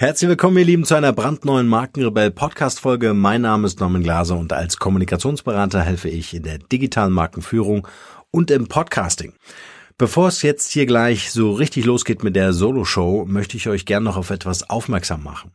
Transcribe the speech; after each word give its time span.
Herzlich 0.00 0.28
willkommen, 0.28 0.56
ihr 0.58 0.64
Lieben, 0.64 0.84
zu 0.84 0.94
einer 0.94 1.12
brandneuen 1.12 1.66
Markenrebell 1.66 2.30
Podcast 2.30 2.78
Folge. 2.78 3.14
Mein 3.14 3.40
Name 3.40 3.66
ist 3.66 3.80
Norman 3.80 4.04
Glaser 4.04 4.38
und 4.38 4.52
als 4.52 4.76
Kommunikationsberater 4.76 5.82
helfe 5.82 6.08
ich 6.08 6.34
in 6.34 6.44
der 6.44 6.58
digitalen 6.58 7.12
Markenführung 7.12 7.88
und 8.30 8.52
im 8.52 8.68
Podcasting. 8.68 9.32
Bevor 9.96 10.28
es 10.28 10.42
jetzt 10.42 10.70
hier 10.70 10.86
gleich 10.86 11.32
so 11.32 11.50
richtig 11.50 11.84
losgeht 11.84 12.22
mit 12.22 12.36
der 12.36 12.52
Solo-Show, 12.52 13.24
möchte 13.26 13.56
ich 13.56 13.68
euch 13.68 13.86
gern 13.86 14.04
noch 14.04 14.16
auf 14.16 14.30
etwas 14.30 14.70
aufmerksam 14.70 15.24
machen. 15.24 15.50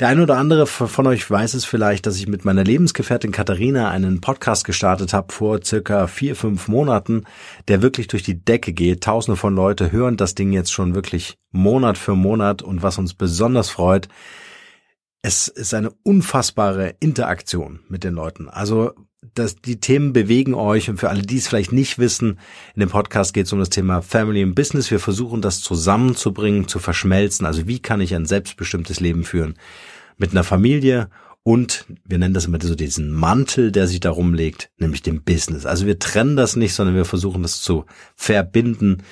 Der 0.00 0.06
eine 0.06 0.22
oder 0.22 0.36
andere 0.36 0.68
von 0.68 1.06
euch 1.08 1.28
weiß 1.28 1.54
es 1.54 1.64
vielleicht, 1.64 2.06
dass 2.06 2.16
ich 2.16 2.28
mit 2.28 2.44
meiner 2.44 2.62
Lebensgefährtin 2.62 3.32
Katharina 3.32 3.90
einen 3.90 4.20
Podcast 4.20 4.64
gestartet 4.64 5.12
habe 5.12 5.32
vor 5.32 5.64
circa 5.64 6.06
vier, 6.06 6.36
fünf 6.36 6.68
Monaten, 6.68 7.24
der 7.66 7.82
wirklich 7.82 8.06
durch 8.06 8.22
die 8.22 8.44
Decke 8.44 8.72
geht. 8.72 9.02
Tausende 9.02 9.36
von 9.36 9.56
Leute 9.56 9.90
hören 9.90 10.16
das 10.16 10.36
Ding 10.36 10.52
jetzt 10.52 10.72
schon 10.72 10.94
wirklich 10.94 11.36
Monat 11.50 11.98
für 11.98 12.14
Monat 12.14 12.62
und 12.62 12.84
was 12.84 12.98
uns 12.98 13.14
besonders 13.14 13.70
freut, 13.70 14.08
es 15.22 15.48
ist 15.48 15.74
eine 15.74 15.90
unfassbare 16.04 16.94
Interaktion 17.00 17.80
mit 17.88 18.04
den 18.04 18.14
Leuten. 18.14 18.48
Also 18.48 18.92
dass 19.34 19.56
die 19.56 19.80
Themen 19.80 20.12
bewegen 20.12 20.54
euch 20.54 20.88
und 20.88 20.98
für 20.98 21.10
alle, 21.10 21.22
die 21.22 21.38
es 21.38 21.48
vielleicht 21.48 21.72
nicht 21.72 21.98
wissen, 21.98 22.38
in 22.74 22.80
dem 22.80 22.88
Podcast 22.88 23.34
geht 23.34 23.46
es 23.46 23.52
um 23.52 23.58
das 23.58 23.70
Thema 23.70 24.00
Family 24.00 24.42
and 24.42 24.54
Business. 24.54 24.90
Wir 24.90 25.00
versuchen 25.00 25.42
das 25.42 25.60
zusammenzubringen, 25.60 26.68
zu 26.68 26.78
verschmelzen. 26.78 27.46
Also 27.46 27.66
wie 27.66 27.80
kann 27.80 28.00
ich 28.00 28.14
ein 28.14 28.26
selbstbestimmtes 28.26 29.00
Leben 29.00 29.24
führen 29.24 29.54
mit 30.16 30.30
einer 30.30 30.44
Familie 30.44 31.10
und 31.42 31.86
wir 32.04 32.18
nennen 32.18 32.34
das 32.34 32.44
immer 32.44 32.60
so 32.60 32.74
diesen 32.74 33.10
Mantel, 33.10 33.72
der 33.72 33.86
sich 33.86 34.00
darum 34.00 34.34
legt, 34.34 34.70
nämlich 34.76 35.02
dem 35.02 35.22
Business. 35.22 35.66
Also 35.66 35.86
wir 35.86 35.98
trennen 35.98 36.36
das 36.36 36.56
nicht, 36.56 36.74
sondern 36.74 36.94
wir 36.94 37.04
versuchen 37.04 37.42
das 37.42 37.60
zu 37.60 37.86
verbinden 38.14 39.02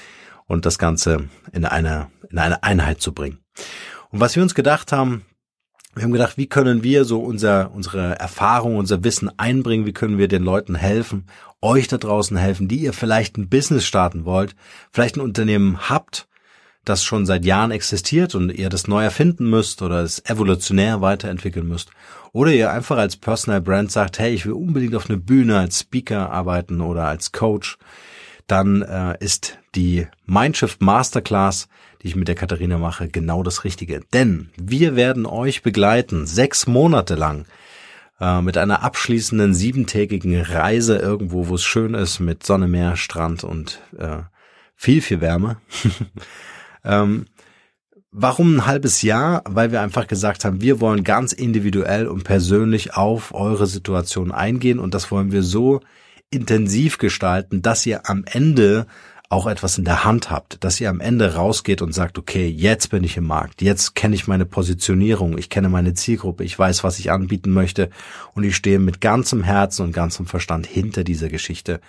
und 0.47 0.67
das 0.67 0.79
Ganze 0.79 1.29
in 1.53 1.65
eine, 1.65 2.09
in 2.31 2.39
eine 2.39 2.63
Einheit 2.63 3.01
zu 3.01 3.13
bringen. 3.13 3.39
Und 4.11 4.21
was 4.21 4.37
wir 4.37 4.43
uns 4.43 4.55
gedacht 4.55 4.93
haben, 4.93 5.23
wir 5.97 6.03
haben 6.03 6.13
gedacht, 6.13 6.37
wie 6.37 6.47
können 6.47 6.83
wir 6.83 7.07
so 7.07 7.21
unser, 7.21 7.73
unsere 7.73 8.19
Erfahrung, 8.19 8.77
unser 8.77 9.03
Wissen 9.03 9.31
einbringen? 9.39 9.87
Wie 9.87 9.95
können 9.95 10.19
wir 10.19 10.29
den 10.29 10.43
Leuten 10.43 10.75
helfen, 10.75 11.25
euch 11.63 11.89
da 11.89 11.97
draußen 11.97 12.37
helfen, 12.37 12.69
die 12.69 12.81
ihr 12.81 12.93
vielleicht 12.93 13.39
ein 13.39 13.49
Business 13.49 13.87
starten 13.87 14.27
wollt, 14.27 14.55
vielleicht 14.93 15.17
ein 15.17 15.23
Unternehmen 15.23 15.89
habt, 15.89 16.29
das 16.85 17.03
schon 17.03 17.25
seit 17.25 17.47
Jahren 17.47 17.71
existiert 17.71 18.35
und 18.35 18.51
ihr 18.51 18.69
das 18.69 18.89
neu 18.89 19.05
erfinden 19.05 19.49
müsst 19.49 19.81
oder 19.81 20.03
es 20.03 20.23
evolutionär 20.27 21.01
weiterentwickeln 21.01 21.67
müsst. 21.67 21.91
Oder 22.33 22.53
ihr 22.53 22.71
einfach 22.71 22.99
als 22.99 23.17
Personal 23.17 23.63
Brand 23.63 23.91
sagt, 23.91 24.19
hey, 24.19 24.35
ich 24.35 24.45
will 24.45 24.53
unbedingt 24.53 24.95
auf 24.95 25.09
eine 25.09 25.19
Bühne 25.19 25.59
als 25.59 25.81
Speaker 25.81 26.31
arbeiten 26.31 26.83
oder 26.83 27.07
als 27.07 27.33
Coach. 27.33 27.79
Dann 28.47 28.83
äh, 28.83 29.17
ist 29.19 29.59
die 29.75 30.07
Mindshift 30.27 30.83
Masterclass 30.83 31.69
die 32.07 32.11
ich 32.11 32.17
mit 32.17 32.29
der 32.29 32.37
Katharina 32.37 32.79
mache, 32.79 33.09
genau 33.09 33.43
das 33.43 33.65
Richtige. 33.65 34.01
Denn 34.13 34.51
wir 34.57 34.95
werden 34.95 35.27
euch 35.27 35.65
begleiten, 35.65 36.25
sechs 36.25 36.69
Monate 36.69 37.17
lang, 37.17 37.47
äh, 38.21 38.41
mit 38.43 38.57
einer 38.59 38.85
abschließenden 38.85 39.55
siebentägigen 39.55 40.41
Reise 40.41 40.99
irgendwo, 40.99 41.49
wo 41.49 41.57
es 41.57 41.65
schön 41.65 41.95
ist, 41.95 42.21
mit 42.21 42.47
Sonne, 42.47 42.69
Meer, 42.69 42.95
Strand 42.95 43.43
und 43.43 43.81
äh, 43.99 44.19
viel, 44.77 45.03
viel 45.03 45.21
Wärme. 45.21 45.57
ähm, 46.85 47.27
Warum 48.13 48.57
ein 48.57 48.67
halbes 48.67 49.03
Jahr? 49.03 49.43
Weil 49.45 49.73
wir 49.73 49.83
einfach 49.83 50.07
gesagt 50.07 50.45
haben, 50.45 50.61
wir 50.61 50.81
wollen 50.81 51.03
ganz 51.03 51.33
individuell 51.33 52.07
und 52.07 52.23
persönlich 52.23 52.95
auf 52.95 53.35
eure 53.35 53.67
Situation 53.67 54.31
eingehen 54.31 54.79
und 54.79 54.95
das 54.95 55.11
wollen 55.11 55.33
wir 55.33 55.43
so 55.43 55.81
intensiv 56.31 56.99
gestalten, 56.99 57.63
dass 57.63 57.85
ihr 57.85 58.09
am 58.09 58.25
Ende 58.25 58.87
auch 59.29 59.47
etwas 59.47 59.79
in 59.79 59.85
der 59.85 60.05
Hand 60.05 60.31
habt, 60.31 60.63
dass 60.63 60.81
ihr 60.81 60.89
am 60.89 61.01
Ende 61.01 61.35
rausgeht 61.35 61.83
und 61.83 61.93
sagt, 61.93 62.19
okay, 62.19 62.47
jetzt 62.49 62.91
bin 62.91 63.03
ich 63.03 63.17
im 63.17 63.27
Markt, 63.27 63.61
jetzt 63.63 63.95
kenne 63.95 64.15
ich 64.15 64.29
meine 64.29 64.47
Positionierung, 64.47 65.37
ich 65.37 65.51
kenne 65.51 65.69
meine 65.69 65.95
Zielgruppe, 65.95 66.45
ich 66.45 66.59
weiß, 66.59 66.85
was 66.85 66.99
ich 66.99 67.11
anbieten 67.11 67.53
möchte 67.53 67.91
und 68.35 68.45
ich 68.45 68.55
stehe 68.55 68.79
mit 68.79 69.01
ganzem 69.01 69.43
Herzen 69.43 69.83
und 69.83 69.93
ganzem 69.93 70.27
Verstand 70.27 70.67
hinter 70.67 71.03
dieser 71.03 71.29
Geschichte. 71.29 71.81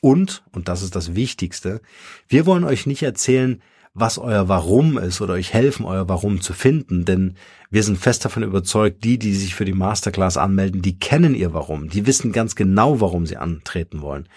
Und, 0.00 0.42
und 0.52 0.68
das 0.68 0.82
ist 0.82 0.96
das 0.96 1.14
Wichtigste, 1.14 1.80
wir 2.28 2.46
wollen 2.46 2.64
euch 2.64 2.86
nicht 2.86 3.02
erzählen, 3.02 3.62
was 3.92 4.18
euer 4.18 4.48
Warum 4.48 4.98
ist 4.98 5.20
oder 5.20 5.34
euch 5.34 5.52
helfen, 5.52 5.84
euer 5.84 6.08
Warum 6.08 6.40
zu 6.40 6.52
finden, 6.52 7.04
denn 7.04 7.34
wir 7.70 7.82
sind 7.82 7.98
fest 7.98 8.24
davon 8.24 8.44
überzeugt, 8.44 9.02
die, 9.02 9.18
die 9.18 9.34
sich 9.34 9.54
für 9.54 9.64
die 9.64 9.72
Masterclass 9.72 10.36
anmelden, 10.36 10.80
die 10.80 10.98
kennen 10.98 11.34
ihr 11.34 11.52
Warum, 11.52 11.88
die 11.88 12.06
wissen 12.06 12.30
ganz 12.30 12.54
genau, 12.54 13.00
warum 13.00 13.26
sie 13.26 13.36
antreten 13.36 14.00
wollen. 14.00 14.28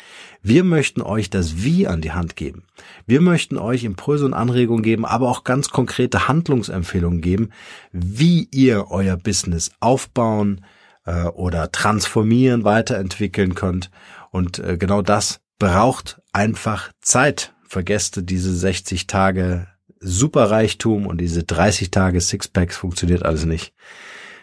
Wir 0.42 0.64
möchten 0.64 1.02
euch 1.02 1.30
das 1.30 1.64
Wie 1.64 1.88
an 1.88 2.02
die 2.02 2.12
Hand 2.12 2.36
geben. 2.36 2.64
Wir 3.06 3.22
möchten 3.22 3.58
euch 3.58 3.84
Impulse 3.84 4.26
und 4.26 4.34
Anregungen 4.34 4.84
geben, 4.84 5.06
aber 5.06 5.30
auch 5.30 5.44
ganz 5.44 5.70
konkrete 5.70 6.28
Handlungsempfehlungen 6.28 7.22
geben, 7.22 7.50
wie 7.92 8.48
ihr 8.52 8.88
euer 8.90 9.18
Business 9.18 9.72
aufbauen 9.80 10.66
äh, 11.06 11.26
oder 11.26 11.72
transformieren, 11.72 12.64
weiterentwickeln 12.64 13.54
könnt. 13.54 13.92
Und 14.32 14.58
äh, 14.60 14.78
genau 14.78 15.04
das 15.04 15.42
braucht 15.60 16.22
einfach 16.32 16.92
Zeit. 17.02 17.53
Vergesst 17.74 18.20
diese 18.30 18.56
60 18.56 19.08
Tage 19.08 19.66
Superreichtum 20.00 21.08
und 21.08 21.18
diese 21.18 21.42
30 21.42 21.90
Tage 21.90 22.22
Sixpacks 22.22 22.78
funktioniert 22.78 23.26
alles 23.26 23.46
nicht. 23.46 23.74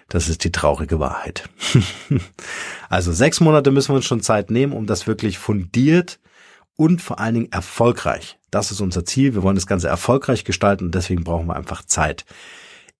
Das 0.08 0.28
ist 0.28 0.42
die 0.42 0.50
traurige 0.50 0.98
Wahrheit. 0.98 1.48
also 2.88 3.12
sechs 3.12 3.38
Monate 3.38 3.70
müssen 3.70 3.91
wir 3.91 3.98
uns 3.98 4.06
schon 4.06 4.20
Zeit 4.20 4.50
nehmen, 4.50 4.72
um 4.72 4.86
das 4.86 5.06
wirklich 5.06 5.38
fundiert 5.38 6.18
und 6.74 7.02
vor 7.02 7.20
allen 7.20 7.34
Dingen 7.34 7.52
erfolgreich. 7.52 8.36
Das 8.50 8.72
ist 8.72 8.80
unser 8.80 9.04
Ziel. 9.04 9.32
Wir 9.32 9.44
wollen 9.44 9.54
das 9.54 9.68
Ganze 9.68 9.86
erfolgreich 9.86 10.42
gestalten 10.42 10.86
und 10.86 10.97
deswegen 10.97 11.22
brauchen 11.22 11.47
wir 11.47 11.54
einfach 11.54 11.84
Zeit. 11.84 12.24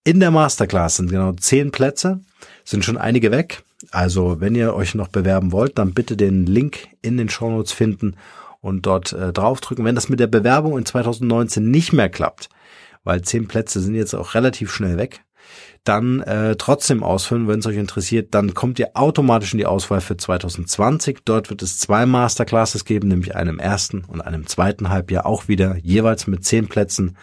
In 0.05 0.21
der 0.21 0.31
Masterclass 0.31 0.95
sind 0.95 1.11
genau 1.11 1.33
zehn 1.33 1.71
Plätze, 1.71 2.21
sind 2.63 2.85
schon 2.85 2.97
einige 2.97 3.31
weg. 3.31 3.63
Also 3.91 4.39
wenn 4.39 4.55
ihr 4.55 4.75
euch 4.75 4.95
noch 4.95 5.09
bewerben 5.09 5.51
wollt, 5.51 5.77
dann 5.77 5.93
bitte 5.93 6.15
den 6.15 6.45
Link 6.45 6.87
in 7.01 7.17
den 7.17 7.27
Shownotes 7.27 7.73
finden 7.73 8.15
und 8.61 8.85
dort 8.85 9.11
äh, 9.13 9.33
draufdrücken. 9.33 9.83
Wenn 9.83 9.95
das 9.95 10.09
mit 10.09 10.19
der 10.19 10.27
Bewerbung 10.27 10.77
in 10.77 10.85
2019 10.85 11.69
nicht 11.69 11.91
mehr 11.91 12.09
klappt, 12.09 12.49
weil 13.03 13.21
zehn 13.23 13.47
Plätze 13.47 13.81
sind 13.81 13.95
jetzt 13.95 14.13
auch 14.13 14.35
relativ 14.35 14.71
schnell 14.71 14.97
weg, 14.97 15.23
dann 15.83 16.21
äh, 16.21 16.55
trotzdem 16.57 17.03
ausfüllen, 17.03 17.47
wenn 17.47 17.59
es 17.59 17.65
euch 17.65 17.77
interessiert. 17.77 18.33
Dann 18.35 18.53
kommt 18.53 18.77
ihr 18.77 18.91
automatisch 18.93 19.53
in 19.53 19.57
die 19.57 19.65
Auswahl 19.65 20.01
für 20.01 20.15
2020. 20.15 21.19
Dort 21.25 21.49
wird 21.49 21.63
es 21.63 21.79
zwei 21.79 22.05
Masterclasses 22.05 22.85
geben, 22.85 23.07
nämlich 23.07 23.35
einem 23.35 23.57
ersten 23.57 24.03
und 24.05 24.21
einem 24.21 24.45
zweiten 24.45 24.89
Halbjahr 24.89 25.25
auch 25.25 25.47
wieder 25.47 25.77
jeweils 25.77 26.27
mit 26.27 26.45
zehn 26.45 26.67
Plätzen 26.67 27.17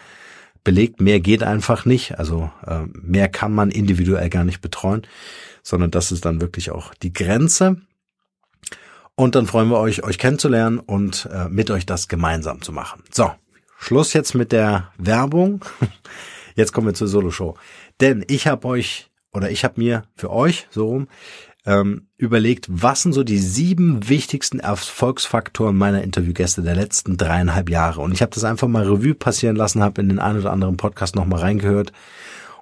belegt. 0.65 0.99
Mehr 0.99 1.21
geht 1.21 1.41
einfach 1.41 1.85
nicht. 1.85 2.19
Also 2.19 2.51
äh, 2.67 2.81
mehr 2.91 3.29
kann 3.29 3.53
man 3.53 3.71
individuell 3.71 4.29
gar 4.29 4.43
nicht 4.43 4.59
betreuen, 4.59 5.03
sondern 5.63 5.91
das 5.91 6.11
ist 6.11 6.25
dann 6.25 6.41
wirklich 6.41 6.71
auch 6.71 6.93
die 6.95 7.13
Grenze. 7.13 7.77
Und 9.19 9.35
dann 9.35 9.47
freuen 9.47 9.67
wir 9.67 9.79
euch, 9.79 10.01
euch 10.05 10.17
kennenzulernen 10.17 10.79
und 10.79 11.27
äh, 11.29 11.49
mit 11.49 11.71
euch 11.71 11.85
das 11.85 12.07
gemeinsam 12.07 12.61
zu 12.61 12.71
machen. 12.71 13.03
So, 13.11 13.29
Schluss 13.77 14.13
jetzt 14.13 14.33
mit 14.33 14.53
der 14.53 14.93
Werbung. 14.97 15.65
Jetzt 16.55 16.71
kommen 16.71 16.87
wir 16.87 16.93
zur 16.93 17.09
Solo-Show. 17.09 17.55
Denn 17.99 18.23
ich 18.29 18.47
habe 18.47 18.65
euch 18.65 19.09
oder 19.33 19.51
ich 19.51 19.65
habe 19.65 19.73
mir 19.75 20.03
für 20.15 20.29
euch 20.29 20.69
so 20.71 20.87
rum 20.87 21.09
ähm, 21.65 22.07
überlegt, 22.15 22.67
was 22.69 23.01
sind 23.01 23.11
so 23.11 23.25
die 23.25 23.39
sieben 23.39 24.07
wichtigsten 24.07 24.61
Erfolgsfaktoren 24.61 25.75
meiner 25.75 26.01
Interviewgäste 26.01 26.61
der 26.61 26.75
letzten 26.75 27.17
dreieinhalb 27.17 27.69
Jahre. 27.69 27.99
Und 27.99 28.13
ich 28.13 28.21
habe 28.21 28.31
das 28.33 28.45
einfach 28.45 28.69
mal 28.69 28.87
Revue 28.87 29.15
passieren 29.15 29.57
lassen, 29.57 29.83
habe 29.83 29.99
in 29.99 30.07
den 30.07 30.19
einen 30.19 30.39
oder 30.39 30.53
anderen 30.53 30.77
Podcast 30.77 31.17
nochmal 31.17 31.41
reingehört 31.41 31.91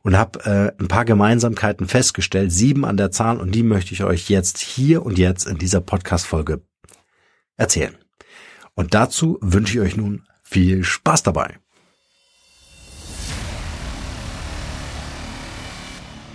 und 0.07 0.17
habe 0.17 0.39
äh, 0.45 0.81
ein 0.81 0.87
paar 0.87 1.03
Gemeinsamkeiten 1.03 1.85
festgestellt, 1.85 2.49
sieben 2.49 2.85
an 2.85 2.95
der 2.95 3.11
Zahl, 3.11 3.41
und 3.41 3.51
die 3.51 3.61
möchte 3.61 3.93
ich 3.93 4.05
euch 4.05 4.29
jetzt 4.29 4.59
hier 4.59 5.05
und 5.05 5.17
jetzt 5.17 5.45
in 5.45 5.57
dieser 5.57 5.81
Podcast-Folge 5.81 6.61
erzählen. 7.57 7.93
Und 8.73 8.93
dazu 8.93 9.37
wünsche 9.41 9.73
ich 9.73 9.79
euch 9.81 9.97
nun 9.97 10.23
viel 10.43 10.85
Spaß 10.85 11.23
dabei. 11.23 11.57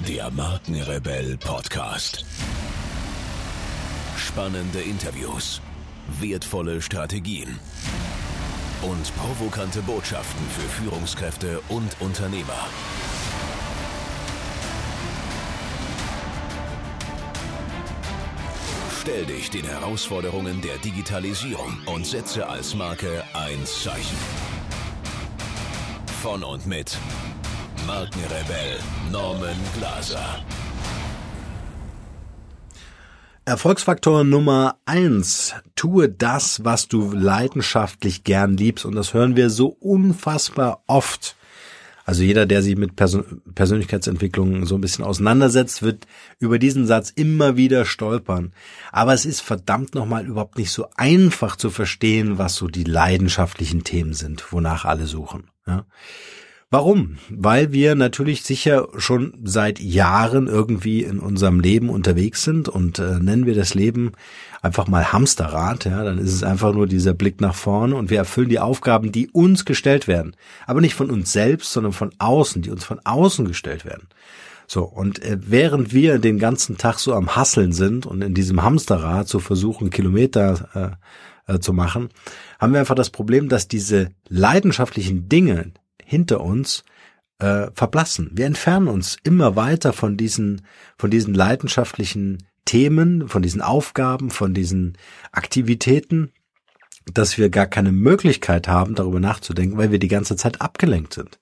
Der 0.06 0.30
Markenrebell 0.32 1.38
Podcast. 1.38 2.26
Spannende 4.18 4.82
Interviews, 4.82 5.62
wertvolle 6.20 6.82
Strategien 6.82 7.58
und 8.82 9.16
provokante 9.16 9.80
Botschaften 9.80 10.44
für 10.50 10.68
Führungskräfte 10.82 11.62
und 11.70 11.96
Unternehmer. 12.00 12.68
Stell 19.02 19.26
dich 19.26 19.50
den 19.50 19.64
Herausforderungen 19.64 20.60
der 20.60 20.78
Digitalisierung 20.78 21.76
und 21.86 22.06
setze 22.06 22.48
als 22.48 22.76
Marke 22.76 23.24
ein 23.34 23.66
Zeichen. 23.66 24.16
Von 26.22 26.44
und 26.44 26.68
mit 26.68 26.96
Markenrebell 27.84 28.78
Norman 29.10 29.56
Glaser. 29.76 30.44
Erfolgsfaktor 33.44 34.22
Nummer 34.22 34.76
eins. 34.86 35.56
Tue 35.74 36.08
das, 36.08 36.64
was 36.64 36.86
du 36.86 37.10
leidenschaftlich 37.10 38.22
gern 38.22 38.56
liebst. 38.56 38.84
Und 38.84 38.94
das 38.94 39.14
hören 39.14 39.34
wir 39.34 39.50
so 39.50 39.66
unfassbar 39.80 40.84
oft. 40.86 41.34
Also 42.04 42.22
jeder, 42.22 42.46
der 42.46 42.62
sich 42.62 42.76
mit 42.76 42.96
Persön 42.96 43.42
Persönlichkeitsentwicklung 43.54 44.66
so 44.66 44.74
ein 44.74 44.80
bisschen 44.80 45.04
auseinandersetzt, 45.04 45.82
wird 45.82 46.06
über 46.38 46.58
diesen 46.58 46.86
Satz 46.86 47.10
immer 47.10 47.56
wieder 47.56 47.84
stolpern. 47.84 48.52
Aber 48.90 49.14
es 49.14 49.24
ist 49.24 49.40
verdammt 49.40 49.94
nochmal 49.94 50.26
überhaupt 50.26 50.58
nicht 50.58 50.72
so 50.72 50.86
einfach 50.96 51.56
zu 51.56 51.70
verstehen, 51.70 52.38
was 52.38 52.56
so 52.56 52.66
die 52.66 52.84
leidenschaftlichen 52.84 53.84
Themen 53.84 54.14
sind, 54.14 54.52
wonach 54.52 54.84
alle 54.84 55.06
suchen. 55.06 55.44
Ja? 55.66 55.86
Warum? 56.72 57.18
Weil 57.28 57.72
wir 57.72 57.94
natürlich 57.94 58.44
sicher 58.44 58.88
schon 58.96 59.34
seit 59.44 59.78
Jahren 59.78 60.46
irgendwie 60.46 61.02
in 61.02 61.20
unserem 61.20 61.60
Leben 61.60 61.90
unterwegs 61.90 62.44
sind 62.44 62.66
und 62.66 62.98
äh, 62.98 63.18
nennen 63.20 63.44
wir 63.44 63.54
das 63.54 63.74
Leben 63.74 64.12
einfach 64.62 64.88
mal 64.88 65.12
Hamsterrad, 65.12 65.84
ja, 65.84 66.02
dann 66.02 66.16
ist 66.16 66.32
es 66.32 66.42
einfach 66.42 66.72
nur 66.72 66.86
dieser 66.86 67.12
Blick 67.12 67.42
nach 67.42 67.54
vorne 67.54 67.94
und 67.94 68.08
wir 68.08 68.16
erfüllen 68.16 68.48
die 68.48 68.58
Aufgaben, 68.58 69.12
die 69.12 69.28
uns 69.28 69.66
gestellt 69.66 70.08
werden. 70.08 70.34
Aber 70.66 70.80
nicht 70.80 70.94
von 70.94 71.10
uns 71.10 71.30
selbst, 71.30 71.74
sondern 71.74 71.92
von 71.92 72.10
außen, 72.18 72.62
die 72.62 72.70
uns 72.70 72.84
von 72.84 73.00
außen 73.04 73.46
gestellt 73.46 73.84
werden. 73.84 74.08
So, 74.66 74.84
und 74.84 75.22
äh, 75.22 75.36
während 75.42 75.92
wir 75.92 76.18
den 76.18 76.38
ganzen 76.38 76.78
Tag 76.78 77.00
so 77.00 77.12
am 77.12 77.36
Hasseln 77.36 77.72
sind 77.72 78.06
und 78.06 78.22
in 78.24 78.32
diesem 78.32 78.62
Hamsterrad 78.62 79.28
so 79.28 79.40
versuchen, 79.40 79.90
Kilometer 79.90 80.96
äh, 81.46 81.52
äh, 81.52 81.58
zu 81.58 81.74
machen, 81.74 82.08
haben 82.58 82.72
wir 82.72 82.80
einfach 82.80 82.94
das 82.94 83.10
Problem, 83.10 83.50
dass 83.50 83.68
diese 83.68 84.08
leidenschaftlichen 84.30 85.28
Dinge, 85.28 85.72
hinter 86.12 86.42
uns 86.42 86.84
äh, 87.38 87.70
verblassen. 87.74 88.30
Wir 88.34 88.44
entfernen 88.44 88.86
uns 88.86 89.16
immer 89.24 89.56
weiter 89.56 89.94
von 89.94 90.18
diesen, 90.18 90.60
von 90.98 91.10
diesen 91.10 91.32
leidenschaftlichen 91.32 92.44
Themen, 92.66 93.28
von 93.28 93.40
diesen 93.40 93.62
Aufgaben, 93.62 94.30
von 94.30 94.52
diesen 94.52 94.98
Aktivitäten, 95.32 96.30
dass 97.14 97.38
wir 97.38 97.48
gar 97.48 97.66
keine 97.66 97.92
Möglichkeit 97.92 98.68
haben, 98.68 98.94
darüber 98.94 99.20
nachzudenken, 99.20 99.78
weil 99.78 99.90
wir 99.90 99.98
die 99.98 100.08
ganze 100.08 100.36
Zeit 100.36 100.60
abgelenkt 100.60 101.14
sind. 101.14 101.40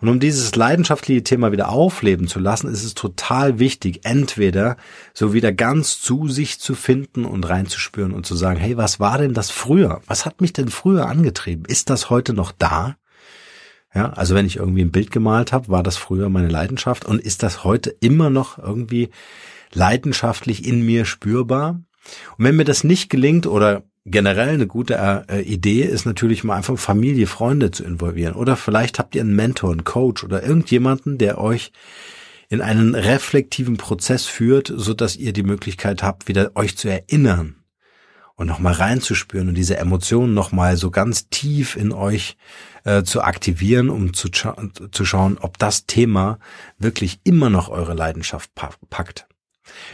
Und 0.00 0.08
um 0.08 0.18
dieses 0.18 0.56
leidenschaftliche 0.56 1.22
Thema 1.22 1.52
wieder 1.52 1.68
aufleben 1.68 2.26
zu 2.26 2.40
lassen, 2.40 2.68
ist 2.68 2.84
es 2.84 2.94
total 2.94 3.58
wichtig, 3.58 4.00
entweder 4.04 4.78
so 5.12 5.34
wieder 5.34 5.52
ganz 5.52 6.00
zu 6.00 6.26
sich 6.26 6.58
zu 6.58 6.74
finden 6.74 7.26
und 7.26 7.46
reinzuspüren 7.46 8.12
und 8.12 8.24
zu 8.24 8.34
sagen, 8.34 8.58
hey, 8.58 8.78
was 8.78 8.98
war 8.98 9.18
denn 9.18 9.34
das 9.34 9.50
früher? 9.50 10.00
Was 10.06 10.24
hat 10.24 10.40
mich 10.40 10.54
denn 10.54 10.70
früher 10.70 11.06
angetrieben? 11.06 11.66
Ist 11.66 11.90
das 11.90 12.08
heute 12.08 12.32
noch 12.32 12.50
da? 12.50 12.96
Ja, 13.94 14.10
also 14.10 14.34
wenn 14.34 14.46
ich 14.46 14.56
irgendwie 14.56 14.82
ein 14.82 14.92
Bild 14.92 15.10
gemalt 15.10 15.52
habe, 15.52 15.68
war 15.68 15.82
das 15.82 15.96
früher 15.96 16.28
meine 16.28 16.48
Leidenschaft 16.48 17.04
und 17.04 17.20
ist 17.20 17.42
das 17.42 17.64
heute 17.64 17.90
immer 17.90 18.30
noch 18.30 18.58
irgendwie 18.58 19.10
leidenschaftlich 19.72 20.66
in 20.66 20.84
mir 20.84 21.04
spürbar? 21.04 21.80
Und 22.38 22.44
wenn 22.44 22.56
mir 22.56 22.64
das 22.64 22.84
nicht 22.84 23.10
gelingt 23.10 23.46
oder 23.46 23.82
generell 24.04 24.50
eine 24.50 24.66
gute 24.66 25.24
äh, 25.28 25.42
Idee 25.42 25.82
ist 25.82 26.06
natürlich 26.06 26.44
mal 26.44 26.56
einfach 26.56 26.78
Familie, 26.78 27.26
Freunde 27.26 27.70
zu 27.70 27.84
involvieren 27.84 28.34
oder 28.34 28.56
vielleicht 28.56 28.98
habt 28.98 29.14
ihr 29.14 29.22
einen 29.22 29.36
Mentor, 29.36 29.72
einen 29.72 29.84
Coach 29.84 30.24
oder 30.24 30.42
irgendjemanden, 30.42 31.18
der 31.18 31.38
euch 31.38 31.72
in 32.48 32.62
einen 32.62 32.94
reflektiven 32.94 33.76
Prozess 33.76 34.26
führt, 34.26 34.72
so 34.74 34.94
dass 34.94 35.16
ihr 35.16 35.32
die 35.32 35.42
Möglichkeit 35.42 36.02
habt, 36.02 36.28
wieder 36.28 36.52
euch 36.54 36.76
zu 36.76 36.88
erinnern 36.88 37.56
und 38.34 38.46
nochmal 38.46 38.72
reinzuspüren 38.72 39.48
und 39.48 39.54
diese 39.54 39.76
Emotionen 39.76 40.34
nochmal 40.34 40.76
so 40.76 40.90
ganz 40.90 41.28
tief 41.28 41.76
in 41.76 41.92
euch 41.92 42.36
äh, 42.84 43.02
zu 43.02 43.22
aktivieren, 43.22 43.90
um 43.90 44.14
zu, 44.14 44.28
zu 44.28 45.04
schauen, 45.04 45.38
ob 45.38 45.58
das 45.58 45.86
Thema 45.86 46.38
wirklich 46.78 47.20
immer 47.24 47.50
noch 47.50 47.68
eure 47.68 47.94
Leidenschaft 47.94 48.50
packt. 48.54 49.26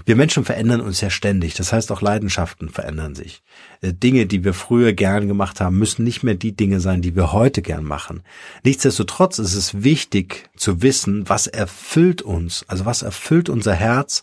Wir 0.05 0.17
Menschen 0.17 0.44
verändern 0.44 0.81
uns 0.81 1.00
ja 1.00 1.11
ständig. 1.11 1.55
Das 1.55 1.73
heißt, 1.73 1.91
auch 1.93 2.00
Leidenschaften 2.00 2.69
verändern 2.69 3.15
sich. 3.15 3.43
Äh, 3.81 3.93
Dinge, 3.93 4.27
die 4.27 4.44
wir 4.44 4.55
früher 4.55 4.93
gern 4.93 5.29
gemacht 5.29 5.61
haben, 5.61 5.79
müssen 5.79 6.05
nicht 6.05 6.23
mehr 6.23 6.35
die 6.35 6.56
Dinge 6.56 6.81
sein, 6.81 7.03
die 7.03 7.17
wir 7.17 7.33
heute 7.33 7.62
gern 7.62 7.85
machen. 7.85 8.23
Nichtsdestotrotz 8.65 9.38
ist 9.38 9.55
es 9.55 9.83
wichtig 9.83 10.49
zu 10.56 10.83
wissen, 10.83 11.29
was 11.29 11.47
erfüllt 11.47 12.23
uns, 12.23 12.65
also 12.69 12.85
was 12.87 13.03
erfüllt 13.03 13.49
unser 13.49 13.75
Herz, 13.75 14.23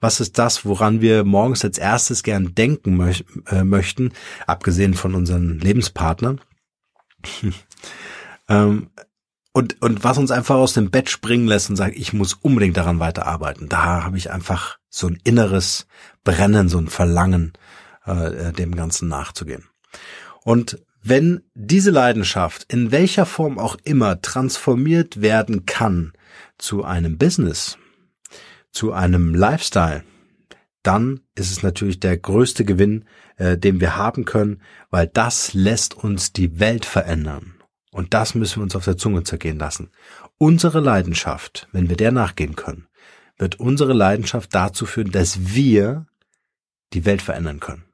was 0.00 0.20
ist 0.20 0.38
das, 0.38 0.64
woran 0.64 1.00
wir 1.00 1.24
morgens 1.24 1.64
als 1.64 1.78
erstes 1.78 2.22
gern 2.22 2.54
denken 2.54 2.96
mö 2.96 3.12
äh, 3.46 3.64
möchten, 3.64 4.12
abgesehen 4.46 4.94
von 4.94 5.14
unseren 5.14 5.58
Lebenspartnern. 5.60 6.40
ähm, 8.48 8.90
und, 9.52 9.82
und 9.82 10.02
was 10.02 10.18
uns 10.18 10.30
einfach 10.30 10.56
aus 10.56 10.72
dem 10.72 10.90
Bett 10.90 11.10
springen 11.10 11.46
lässt 11.46 11.68
und 11.68 11.76
sagt, 11.76 11.96
ich 11.96 12.12
muss 12.12 12.34
unbedingt 12.34 12.76
daran 12.76 13.00
weiterarbeiten. 13.00 13.68
Da 13.68 14.02
habe 14.02 14.16
ich 14.16 14.30
einfach 14.30 14.78
so 14.88 15.08
ein 15.08 15.18
inneres 15.24 15.86
Brennen, 16.24 16.68
so 16.68 16.78
ein 16.78 16.88
Verlangen, 16.88 17.52
äh, 18.06 18.48
äh, 18.48 18.52
dem 18.52 18.74
Ganzen 18.74 19.08
nachzugehen. 19.08 19.64
Und 20.42 20.78
wenn 21.02 21.42
diese 21.54 21.90
Leidenschaft 21.90 22.72
in 22.72 22.92
welcher 22.92 23.26
Form 23.26 23.58
auch 23.58 23.76
immer 23.84 24.22
transformiert 24.22 25.20
werden 25.20 25.66
kann 25.66 26.12
zu 26.58 26.84
einem 26.84 27.18
Business, 27.18 27.76
zu 28.70 28.92
einem 28.92 29.34
Lifestyle, 29.34 30.04
dann 30.82 31.20
ist 31.34 31.50
es 31.50 31.62
natürlich 31.62 32.00
der 32.00 32.16
größte 32.16 32.64
Gewinn, 32.64 33.04
äh, 33.36 33.56
den 33.58 33.80
wir 33.80 33.96
haben 33.96 34.24
können, 34.24 34.60
weil 34.90 35.06
das 35.06 35.54
lässt 35.54 35.94
uns 35.94 36.32
die 36.32 36.60
Welt 36.60 36.84
verändern. 36.84 37.54
Und 37.90 38.14
das 38.14 38.34
müssen 38.34 38.56
wir 38.56 38.62
uns 38.62 38.76
auf 38.76 38.84
der 38.84 38.96
Zunge 38.96 39.22
zergehen 39.22 39.58
lassen. 39.58 39.90
Unsere 40.38 40.80
Leidenschaft, 40.80 41.68
wenn 41.72 41.88
wir 41.88 41.96
der 41.96 42.10
nachgehen 42.10 42.56
können, 42.56 42.86
wird 43.38 43.60
unsere 43.60 43.92
Leidenschaft 43.92 44.54
dazu 44.54 44.86
führen, 44.86 45.10
dass 45.10 45.54
wir 45.54 46.06
die 46.92 47.04
Welt 47.04 47.22
verändern 47.22 47.60
können. 47.60 47.84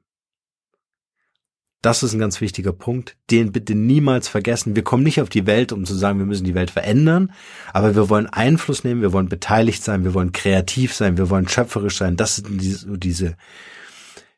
Das 1.81 2.03
ist 2.03 2.13
ein 2.13 2.19
ganz 2.19 2.41
wichtiger 2.41 2.73
Punkt, 2.73 3.15
den 3.31 3.53
bitte 3.53 3.73
niemals 3.73 4.27
vergessen. 4.27 4.75
Wir 4.75 4.83
kommen 4.83 5.03
nicht 5.03 5.21
auf 5.21 5.29
die 5.29 5.45
Welt, 5.45 5.71
um 5.71 5.85
zu 5.85 5.95
sagen, 5.95 6.19
wir 6.19 6.25
müssen 6.25 6.43
die 6.43 6.55
Welt 6.55 6.71
verändern, 6.71 7.31
aber 7.71 7.95
wir 7.95 8.09
wollen 8.09 8.27
Einfluss 8.27 8.83
nehmen, 8.83 9.01
wir 9.01 9.13
wollen 9.13 9.29
beteiligt 9.29 9.81
sein, 9.81 10.03
wir 10.03 10.13
wollen 10.13 10.33
kreativ 10.33 10.93
sein, 10.93 11.17
wir 11.17 11.29
wollen 11.29 11.47
schöpferisch 11.47 11.97
sein. 11.97 12.17
Das 12.17 12.35
sind 12.35 12.61
diese, 12.61 12.97
diese 12.97 13.37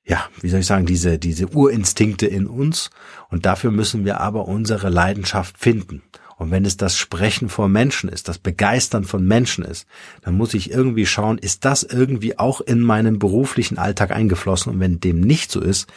ja, 0.04 0.30
wie 0.42 0.50
soll 0.50 0.62
ich 0.62 0.66
sagen, 0.66 0.86
diese, 0.86 1.20
diese 1.20 1.48
Urinstinkte 1.48 2.26
in 2.26 2.48
uns. 2.48 2.90
Und 3.30 3.46
dafür 3.46 3.72
müssen 3.72 4.06
wir 4.06 4.20
aber 4.20 4.48
unsere 4.48 4.90
Leidenschaft 4.90 5.58
finden. 5.58 6.02
Und 6.38 6.50
wenn 6.50 6.66
es 6.66 6.76
das 6.76 6.98
Sprechen 6.98 7.50
vor 7.50 7.70
Menschen 7.70 8.10
ist, 8.10 8.28
das 8.28 8.40
Begeistern 8.40 9.04
von 9.04 9.24
Menschen 9.24 9.64
ist, 9.64 9.86
dann 10.24 10.36
muss 10.36 10.56
ich 10.56 10.72
irgendwie 10.72 11.06
schauen, 11.06 11.38
ist 11.38 11.66
das 11.66 11.84
irgendwie 11.84 12.40
auch 12.40 12.62
in 12.62 12.80
meinen 12.82 13.20
beruflichen 13.20 13.78
Alltag 13.78 14.10
eingeflossen? 14.10 14.74
Und 14.74 14.80
wenn 14.80 15.00
dem 15.00 15.22
nicht 15.22 15.52
so 15.52 15.62
ist, 15.62 15.88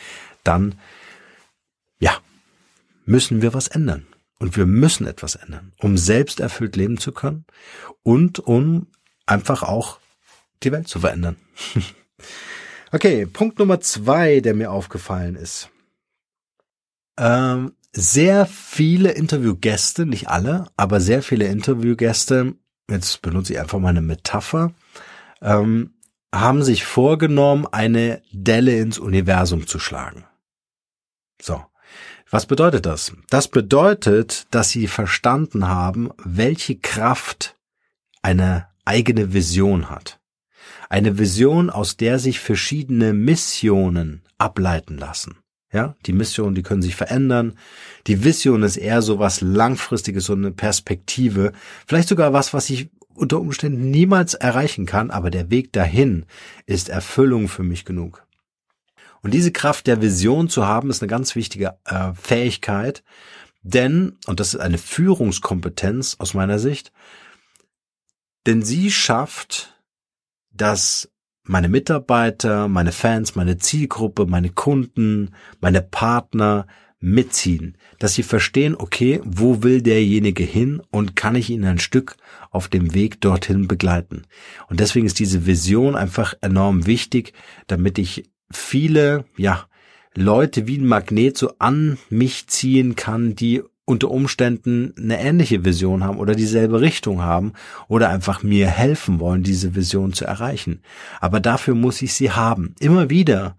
dann, 0.43 0.75
ja, 1.99 2.19
müssen 3.07 3.41
wir 3.41 3.55
was 3.55 3.69
ändern. 3.69 4.07
Und 4.39 4.59
wir 4.59 4.67
müssen 4.67 5.07
etwas 5.07 5.35
ändern, 5.37 5.73
um 5.79 5.97
selbst 5.97 6.41
erfüllt 6.41 6.77
leben 6.77 6.99
zu 6.99 7.13
können 7.13 7.47
und 8.03 8.39
um 8.39 8.89
einfach 9.25 9.63
auch 9.63 9.99
die 10.63 10.73
Welt 10.73 10.89
zu 10.89 11.01
verändern. 11.01 11.37
Okay, 12.95 13.27
Punkt 13.27 13.59
Nummer 13.59 13.81
zwei, 13.81 14.39
der 14.39 14.55
mir 14.55 14.71
aufgefallen 14.71 15.35
ist. 15.35 15.69
Ähm, 17.19 17.73
sehr 17.91 18.47
viele 18.47 19.11
Interviewgäste, 19.11 20.07
nicht 20.07 20.29
alle, 20.29 20.69
aber 20.77 21.01
sehr 21.01 21.21
viele 21.25 21.47
Interviewgäste, 21.47 22.55
jetzt 22.89 23.21
benutze 23.21 23.53
ich 23.53 23.59
einfach 23.59 23.81
mal 23.81 23.89
eine 23.89 24.01
Metapher, 24.01 24.75
ähm, 25.43 25.95
haben 26.33 26.63
sich 26.63 26.85
vorgenommen, 26.85 27.67
eine 27.67 28.23
Delle 28.31 28.79
ins 28.79 29.01
Universum 29.01 29.67
zu 29.67 29.81
schlagen. 29.81 30.25
So. 31.43 31.65
Was 32.31 32.47
bedeutet 32.47 32.87
das? 32.87 33.13
Das 33.29 33.49
bedeutet, 33.49 34.47
dass 34.53 34.71
sie 34.71 34.87
verstanden 34.87 35.67
haben, 35.67 36.11
welche 36.19 36.77
Kraft 36.79 37.57
eine 38.23 38.69
eigene 38.85 39.33
Vision 39.33 39.91
hat. 39.91 40.21
Eine 40.95 41.19
Vision, 41.19 41.71
aus 41.71 41.97
der 41.97 42.21
sich 42.21 42.39
verschiedene 42.39 43.15
Missionen 43.15 44.23
ableiten 44.39 44.97
lassen. 44.97 45.39
Ja, 45.73 45.97
die 46.07 46.13
Missionen, 46.13 46.55
die 46.55 46.63
können 46.63 46.83
sich 46.83 46.95
verändern. 46.95 47.59
Die 48.07 48.23
Vision 48.23 48.63
ist 48.63 48.77
eher 48.77 49.03
so 49.03 49.19
was 49.19 49.41
langfristiges, 49.41 50.27
so 50.27 50.35
eine 50.35 50.53
Perspektive. 50.53 51.51
Vielleicht 51.89 52.09
sogar 52.09 52.33
was, 52.33 52.55
was 52.55 52.71
ich 52.71 52.91
unter 53.13 53.41
Umständen 53.41 53.91
niemals 53.91 54.35
erreichen 54.35 54.87
kann, 54.87 55.11
aber 55.11 55.33
der 55.33 55.51
Weg 55.51 55.73
dahin 55.73 56.27
ist 56.65 56.91
Erfüllung 56.91 57.49
für 57.49 57.65
mich 57.65 57.85
genug. 57.85 58.25
Und 59.21 59.35
diese 59.35 59.51
Kraft 59.51 59.89
der 59.89 60.01
Vision 60.01 60.49
zu 60.49 60.65
haben, 60.65 60.91
ist 60.91 61.03
eine 61.03 61.11
ganz 61.11 61.35
wichtige 61.35 61.77
äh, 61.87 62.13
Fähigkeit, 62.15 63.03
denn, 63.65 64.17
und 64.29 64.39
das 64.39 64.55
ist 64.55 64.61
eine 64.61 64.79
Führungskompetenz 64.79 66.19
aus 66.21 66.35
meiner 66.35 66.61
Sicht, 66.61 66.93
denn 68.47 68.63
sie 68.63 68.93
schafft 68.93 69.74
dass 70.55 71.11
meine 71.45 71.69
Mitarbeiter, 71.69 72.69
meine 72.69 72.93
Fans, 72.93 73.35
meine 73.35 73.59
Zielgruppe, 73.59 74.27
meine 74.27 74.51
Kunden, 74.51 75.31
meine 75.61 75.83
Partner 75.83 76.67
mitziehen, 77.01 77.77
dass 77.99 78.15
sie 78.15 78.23
verstehen, 78.23 78.75
okay, 78.75 79.21
wo 79.25 79.63
will 79.63 79.83
derjenige 79.83 80.43
hin 80.43 80.81
und 80.91 81.17
kann 81.17 81.35
ich 81.35 81.51
ihn 81.51 81.65
ein 81.67 81.79
Stück 81.79 82.17
auf 82.51 82.69
dem 82.69 82.95
Weg 82.95 83.21
dorthin 83.21 83.69
begleiten. 83.69 84.23
Und 84.69 84.81
deswegen 84.81 85.05
ist 85.05 85.19
diese 85.19 85.45
Vision 85.45 85.97
einfach 85.97 86.35
enorm 86.41 86.87
wichtig, 86.87 87.35
damit 87.67 87.99
ich 87.99 88.31
viele, 88.51 89.27
ja, 89.37 89.67
Leute 90.17 90.67
wie 90.67 90.79
ein 90.79 90.87
Magnet 90.87 91.37
so 91.37 91.53
an 91.59 91.99
mich 92.09 92.47
ziehen 92.47 92.95
kann, 92.95 93.35
die 93.35 93.63
unter 93.87 94.11
Umständen 94.11 94.95
eine 94.97 95.21
ähnliche 95.21 95.65
Vision 95.65 96.05
haben 96.05 96.19
oder 96.19 96.35
dieselbe 96.35 96.81
Richtung 96.81 97.23
haben 97.23 97.53
oder 97.89 98.09
einfach 98.09 98.43
mir 98.43 98.67
helfen 98.67 99.21
wollen, 99.21 99.43
diese 99.43 99.75
Vision 99.75 100.13
zu 100.13 100.25
erreichen. 100.25 100.81
Aber 101.21 101.41
dafür 101.41 101.75
muss 101.75 102.01
ich 102.01 102.15
sie 102.15 102.31
haben. 102.31 102.75
Immer 102.81 103.11
wieder 103.11 103.57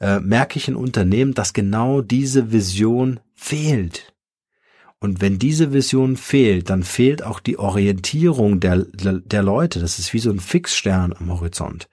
äh, 0.00 0.20
merke 0.20 0.58
ich 0.58 0.68
in 0.68 0.76
Unternehmen, 0.76 1.34
dass 1.34 1.52
genau 1.52 2.00
diese 2.00 2.52
Vision 2.52 3.20
fehlt. 3.34 4.14
Und 4.98 5.20
wenn 5.20 5.38
diese 5.38 5.74
Vision 5.74 6.16
fehlt, 6.16 6.70
dann 6.70 6.82
fehlt 6.82 7.22
auch 7.22 7.38
die 7.38 7.58
Orientierung 7.58 8.60
der, 8.60 8.78
der 8.86 9.42
Leute. 9.42 9.78
Das 9.78 9.98
ist 9.98 10.14
wie 10.14 10.18
so 10.18 10.30
ein 10.30 10.40
Fixstern 10.40 11.12
am 11.12 11.30
Horizont. 11.30 11.88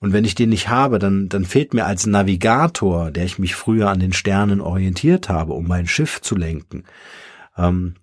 Und 0.00 0.12
wenn 0.12 0.24
ich 0.24 0.34
den 0.34 0.50
nicht 0.50 0.68
habe, 0.68 0.98
dann, 0.98 1.28
dann 1.28 1.44
fehlt 1.44 1.74
mir 1.74 1.84
als 1.84 2.06
Navigator, 2.06 3.10
der 3.10 3.24
ich 3.24 3.38
mich 3.38 3.54
früher 3.54 3.90
an 3.90 3.98
den 3.98 4.12
Sternen 4.12 4.60
orientiert 4.60 5.28
habe, 5.28 5.54
um 5.54 5.66
mein 5.66 5.88
Schiff 5.88 6.20
zu 6.20 6.36
lenken, 6.36 6.84
ähm, 7.56 7.94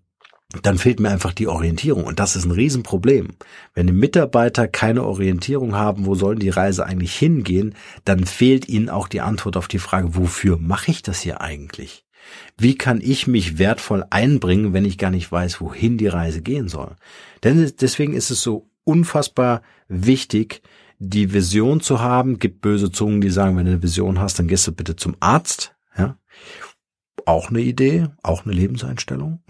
dann 0.62 0.78
fehlt 0.78 1.00
mir 1.00 1.10
einfach 1.10 1.34
die 1.34 1.48
Orientierung. 1.48 2.04
Und 2.04 2.20
das 2.20 2.36
ist 2.36 2.46
ein 2.46 2.52
Riesenproblem. 2.52 3.30
Wenn 3.74 3.88
die 3.88 3.94
Mitarbeiter 3.94 4.68
keine 4.68 5.04
Orientierung 5.04 5.76
haben, 5.76 6.06
wo 6.06 6.16
sollen 6.16 6.40
die 6.40 6.50
Reise 6.50 6.86
eigentlich 6.86 7.16
hingehen, 7.16 7.76
dann 8.04 8.26
fehlt 8.26 8.70
ihnen 8.70 8.90
auch 8.90 9.08
die 9.08 9.22
Antwort 9.22 9.58
auf 9.58 9.68
die 9.68 9.80
Frage, 9.80 10.16
wofür 10.16 10.58
mache 10.58 10.92
ich 10.92 11.02
das 11.02 11.22
hier 11.22 11.42
eigentlich? 11.42 12.06
Wie 12.58 12.76
kann 12.76 13.02
ich 13.02 13.28
mich 13.28 13.58
wertvoll 13.58 14.06
einbringen, 14.10 14.74
wenn 14.74 14.86
ich 14.86 14.98
gar 14.98 15.12
nicht 15.12 15.32
weiß, 15.32 15.62
wohin 15.62 15.98
die 15.98 16.08
Reise 16.08 16.42
gehen 16.42 16.68
soll? 16.68 16.96
Denn 17.44 17.72
deswegen 17.80 18.14
ist 18.14 18.32
es 18.32 18.42
so 18.42 18.70
unfassbar 18.84 19.62
wichtig, 19.88 20.62
die 21.00 21.34
Vision 21.34 21.82
zu 21.82 22.00
haben. 22.00 22.40
Gibt 22.40 22.62
böse 22.62 22.92
Zungen, 22.92 23.22
die 23.22 23.30
sagen, 23.30 23.58
wenn 23.58 23.66
du 23.66 23.72
eine 23.74 23.84
Vision 23.84 24.20
hast, 24.20 24.40
dann 24.40 24.48
gehst 24.48 24.68
du 24.68 24.72
bitte 24.72 24.96
zum 24.96 25.16
Arzt. 25.20 25.76
Ja, 25.98 26.18
auch 27.26 27.50
eine 27.50 27.62
Idee, 27.62 28.08
auch 28.24 28.46
eine 28.46 28.54
Lebenseinstellung. 28.54 29.44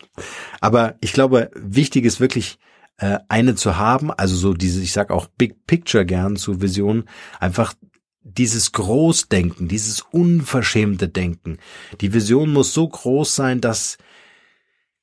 Aber 0.60 0.96
ich 1.00 1.12
glaube, 1.12 1.50
wichtig 1.54 2.04
ist 2.04 2.20
wirklich 2.20 2.58
äh, 2.98 3.18
eine 3.28 3.54
zu 3.54 3.76
haben, 3.76 4.10
also 4.10 4.36
so 4.36 4.54
diese, 4.54 4.82
ich 4.82 4.92
sag 4.92 5.10
auch 5.10 5.26
Big 5.26 5.66
Picture 5.66 6.04
gern 6.04 6.36
zu 6.36 6.60
Visionen, 6.60 7.04
einfach 7.40 7.74
dieses 8.22 8.72
Großdenken, 8.72 9.68
dieses 9.68 10.02
unverschämte 10.02 11.08
Denken. 11.08 11.58
Die 12.00 12.12
Vision 12.12 12.52
muss 12.52 12.72
so 12.72 12.88
groß 12.88 13.34
sein, 13.34 13.60
dass 13.60 13.98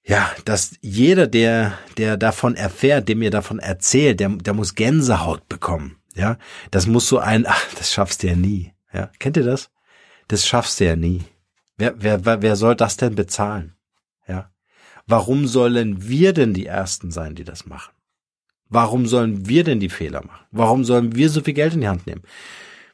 ja, 0.10 0.32
dass 0.44 0.72
jeder, 0.82 1.28
der, 1.28 1.78
der 1.98 2.18
davon 2.18 2.56
erfährt, 2.56 3.08
dem 3.08 3.20
mir 3.20 3.30
davon 3.30 3.60
erzählt, 3.60 4.20
der, 4.20 4.30
der 4.30 4.56
muss 4.56 4.74
Gänsehaut 4.74 5.48
bekommen. 5.48 5.98
Ja, 6.16 6.40
das 6.72 6.88
muss 6.88 7.08
so 7.08 7.20
ein, 7.20 7.46
ach, 7.48 7.64
das 7.78 7.94
schaffst 7.94 8.24
du 8.24 8.28
ja 8.28 8.36
nie. 8.36 8.74
Ja, 8.92 9.12
kennt 9.20 9.38
ihr 9.38 9.44
das? 9.44 9.70
Das 10.28 10.48
schaffst 10.48 10.80
du 10.80 10.86
ja 10.86 10.96
nie. 10.96 11.26
Wer, 11.78 11.94
wer, 12.02 12.42
wer 12.42 12.56
soll 12.56 12.76
das 12.76 12.98
denn 12.98 13.14
bezahlen? 13.14 13.76
Ja. 14.28 14.52
Warum 15.06 15.46
sollen 15.46 16.08
wir 16.10 16.34
denn 16.34 16.56
die 16.56 16.66
Ersten 16.66 17.12
sein, 17.12 17.36
die 17.36 17.44
das 17.44 17.68
machen? 17.68 17.94
Warum 18.68 19.06
sollen 19.06 19.48
wir 19.48 19.64
denn 19.64 19.80
die 19.80 19.90
Fehler 19.90 20.26
machen? 20.26 20.46
Warum 20.50 20.86
sollen 20.86 21.16
wir 21.16 21.30
so 21.30 21.42
viel 21.42 21.54
Geld 21.54 21.76
in 21.76 21.82
die 21.82 21.88
Hand 21.88 22.08
nehmen? 22.08 22.24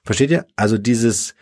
Versteht 0.03 0.31
ihr? 0.31 0.45
Also 0.57 0.77
dieses, 0.77 1.33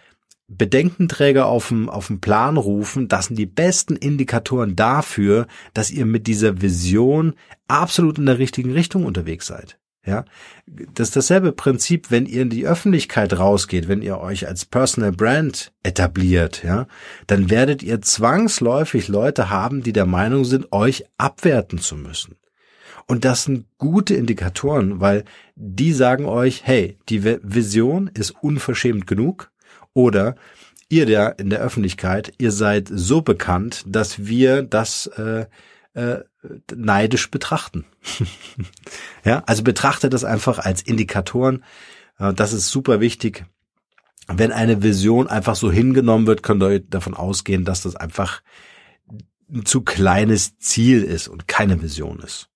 Bedenkenträger 0.57 1.45
auf 1.45 1.69
dem, 1.69 1.89
auf 1.89 2.07
dem 2.07 2.19
Plan 2.19 2.57
rufen, 2.57 3.07
das 3.07 3.27
sind 3.27 3.37
die 3.37 3.45
besten 3.45 3.95
Indikatoren 3.95 4.75
dafür, 4.75 5.47
dass 5.73 5.91
ihr 5.91 6.05
mit 6.05 6.27
dieser 6.27 6.61
Vision 6.61 7.33
absolut 7.67 8.17
in 8.17 8.25
der 8.25 8.39
richtigen 8.39 8.71
Richtung 8.71 9.05
unterwegs 9.05 9.47
seid. 9.47 9.77
Ja, 10.05 10.25
das 10.65 11.09
ist 11.09 11.15
dasselbe 11.15 11.53
Prinzip, 11.53 12.11
wenn 12.11 12.25
ihr 12.25 12.41
in 12.41 12.49
die 12.49 12.67
Öffentlichkeit 12.67 13.39
rausgeht, 13.39 13.87
wenn 13.87 14.01
ihr 14.01 14.19
euch 14.19 14.47
als 14.47 14.65
Personal 14.65 15.13
Brand 15.13 15.71
etabliert, 15.81 16.61
ja, 16.61 16.87
dann 17.27 17.49
werdet 17.49 17.83
ihr 17.83 18.01
zwangsläufig 18.01 19.07
Leute 19.07 19.49
haben, 19.49 19.81
die 19.81 19.93
der 19.93 20.05
Meinung 20.05 20.43
sind, 20.43 20.73
euch 20.73 21.05
abwerten 21.17 21.79
zu 21.79 21.95
müssen. 21.95 22.35
Und 23.07 23.23
das 23.23 23.45
sind 23.45 23.65
gute 23.77 24.13
Indikatoren, 24.15 24.99
weil 24.99 25.23
die 25.55 25.93
sagen 25.93 26.25
euch, 26.25 26.63
hey, 26.65 26.97
die 27.07 27.23
Vision 27.23 28.09
ist 28.13 28.31
unverschämt 28.31 29.07
genug, 29.07 29.51
oder 29.93 30.35
ihr 30.89 31.05
der 31.05 31.39
in 31.39 31.49
der 31.49 31.59
Öffentlichkeit, 31.59 32.33
ihr 32.37 32.51
seid 32.51 32.89
so 32.91 33.21
bekannt, 33.21 33.83
dass 33.87 34.25
wir 34.25 34.63
das 34.63 35.07
äh, 35.07 35.45
äh, 35.93 36.19
neidisch 36.75 37.31
betrachten. 37.31 37.85
ja, 39.25 39.43
also 39.45 39.63
betrachtet 39.63 40.13
das 40.13 40.23
einfach 40.23 40.59
als 40.59 40.81
Indikatoren. 40.81 41.63
Äh, 42.19 42.33
das 42.33 42.53
ist 42.53 42.69
super 42.69 42.99
wichtig. 42.99 43.45
Wenn 44.27 44.51
eine 44.51 44.83
Vision 44.83 45.27
einfach 45.27 45.55
so 45.55 45.71
hingenommen 45.71 46.27
wird, 46.27 46.43
könnt 46.43 46.63
ihr 46.63 46.79
davon 46.79 47.13
ausgehen, 47.13 47.65
dass 47.65 47.81
das 47.81 47.95
einfach 47.95 48.41
ein 49.49 49.65
zu 49.65 49.81
kleines 49.81 50.57
Ziel 50.57 51.03
ist 51.03 51.27
und 51.27 51.47
keine 51.47 51.81
Vision 51.81 52.19
ist. 52.19 52.49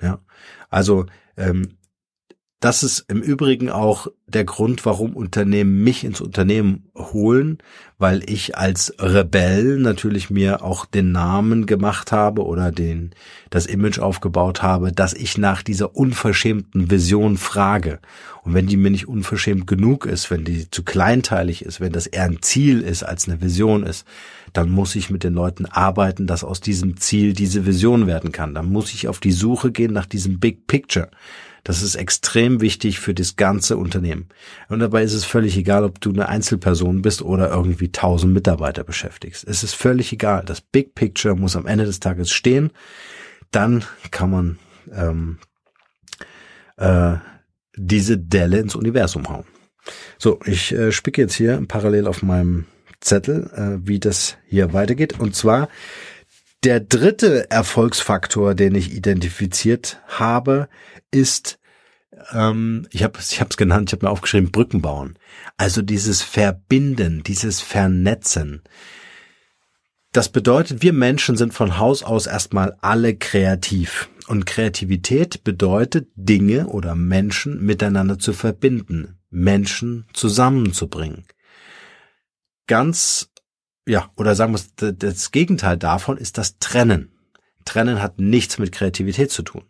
Ja, 0.00 0.20
also 0.70 1.06
ähm, 1.36 1.78
das 2.64 2.82
ist 2.82 3.04
im 3.08 3.20
Übrigen 3.20 3.68
auch 3.68 4.06
der 4.26 4.44
Grund, 4.44 4.86
warum 4.86 5.14
Unternehmen 5.14 5.84
mich 5.84 6.02
ins 6.02 6.22
Unternehmen 6.22 6.88
holen, 6.96 7.58
weil 7.98 8.22
ich 8.26 8.56
als 8.56 8.94
Rebell 8.98 9.76
natürlich 9.78 10.30
mir 10.30 10.64
auch 10.64 10.86
den 10.86 11.12
Namen 11.12 11.66
gemacht 11.66 12.10
habe 12.10 12.42
oder 12.42 12.72
den, 12.72 13.10
das 13.50 13.66
Image 13.66 13.98
aufgebaut 13.98 14.62
habe, 14.62 14.92
dass 14.92 15.12
ich 15.12 15.36
nach 15.36 15.62
dieser 15.62 15.94
unverschämten 15.94 16.90
Vision 16.90 17.36
frage. 17.36 17.98
Und 18.44 18.54
wenn 18.54 18.66
die 18.66 18.78
mir 18.78 18.90
nicht 18.90 19.08
unverschämt 19.08 19.66
genug 19.66 20.06
ist, 20.06 20.30
wenn 20.30 20.46
die 20.46 20.70
zu 20.70 20.84
kleinteilig 20.84 21.66
ist, 21.66 21.82
wenn 21.82 21.92
das 21.92 22.06
eher 22.06 22.24
ein 22.24 22.40
Ziel 22.40 22.80
ist 22.80 23.02
als 23.02 23.28
eine 23.28 23.42
Vision 23.42 23.82
ist, 23.82 24.06
dann 24.54 24.70
muss 24.70 24.96
ich 24.96 25.10
mit 25.10 25.22
den 25.22 25.34
Leuten 25.34 25.66
arbeiten, 25.66 26.26
dass 26.26 26.44
aus 26.44 26.62
diesem 26.62 26.96
Ziel 26.96 27.34
diese 27.34 27.66
Vision 27.66 28.06
werden 28.06 28.32
kann. 28.32 28.54
Dann 28.54 28.70
muss 28.70 28.94
ich 28.94 29.06
auf 29.06 29.20
die 29.20 29.32
Suche 29.32 29.70
gehen 29.70 29.92
nach 29.92 30.06
diesem 30.06 30.40
Big 30.40 30.66
Picture. 30.66 31.10
Das 31.64 31.82
ist 31.82 31.94
extrem 31.94 32.60
wichtig 32.60 33.00
für 33.00 33.14
das 33.14 33.36
ganze 33.36 33.78
Unternehmen. 33.78 34.28
Und 34.68 34.80
dabei 34.80 35.02
ist 35.02 35.14
es 35.14 35.24
völlig 35.24 35.56
egal, 35.56 35.82
ob 35.82 35.98
du 36.00 36.10
eine 36.10 36.28
Einzelperson 36.28 37.00
bist 37.00 37.22
oder 37.22 37.50
irgendwie 37.50 37.90
tausend 37.90 38.34
Mitarbeiter 38.34 38.84
beschäftigst. 38.84 39.48
Es 39.48 39.64
ist 39.64 39.74
völlig 39.74 40.12
egal. 40.12 40.44
Das 40.44 40.60
Big 40.60 40.94
Picture 40.94 41.34
muss 41.34 41.56
am 41.56 41.66
Ende 41.66 41.86
des 41.86 42.00
Tages 42.00 42.30
stehen. 42.30 42.70
Dann 43.50 43.84
kann 44.10 44.30
man 44.30 44.58
ähm, 44.92 45.38
äh, 46.76 47.14
diese 47.76 48.18
Delle 48.18 48.58
ins 48.58 48.74
Universum 48.74 49.28
hauen. 49.28 49.44
So, 50.18 50.40
ich 50.44 50.72
äh, 50.72 50.92
spicke 50.92 51.22
jetzt 51.22 51.34
hier 51.34 51.62
parallel 51.66 52.06
auf 52.06 52.22
meinem 52.22 52.66
Zettel, 53.00 53.50
äh, 53.54 53.86
wie 53.86 54.00
das 54.00 54.36
hier 54.46 54.72
weitergeht. 54.74 55.18
Und 55.18 55.34
zwar 55.34 55.68
der 56.64 56.80
dritte 56.80 57.50
Erfolgsfaktor, 57.50 58.54
den 58.54 58.74
ich 58.74 58.92
identifiziert 58.92 60.00
habe, 60.06 60.68
ist, 61.10 61.58
ähm, 62.32 62.88
ich 62.90 63.02
habe 63.02 63.18
ich 63.20 63.40
es 63.40 63.56
genannt, 63.56 63.90
ich 63.90 63.92
habe 63.92 64.06
mir 64.06 64.12
aufgeschrieben, 64.12 64.50
Brücken 64.50 64.80
bauen. 64.80 65.18
Also 65.56 65.82
dieses 65.82 66.22
Verbinden, 66.22 67.22
dieses 67.22 67.60
Vernetzen. 67.60 68.62
Das 70.12 70.28
bedeutet, 70.30 70.82
wir 70.82 70.92
Menschen 70.92 71.36
sind 71.36 71.52
von 71.52 71.78
Haus 71.78 72.02
aus 72.02 72.26
erstmal 72.26 72.76
alle 72.80 73.16
kreativ. 73.16 74.08
Und 74.26 74.46
Kreativität 74.46 75.44
bedeutet, 75.44 76.08
Dinge 76.14 76.68
oder 76.68 76.94
Menschen 76.94 77.62
miteinander 77.62 78.18
zu 78.18 78.32
verbinden, 78.32 79.18
Menschen 79.28 80.06
zusammenzubringen. 80.14 81.26
Ganz 82.66 83.28
ja, 83.86 84.10
oder 84.16 84.34
sagen 84.34 84.54
wir 84.54 84.92
das 84.92 85.30
Gegenteil 85.30 85.76
davon 85.76 86.16
ist 86.16 86.38
das 86.38 86.58
Trennen. 86.58 87.10
Trennen 87.64 88.02
hat 88.02 88.18
nichts 88.18 88.58
mit 88.58 88.72
Kreativität 88.72 89.30
zu 89.30 89.42
tun, 89.42 89.62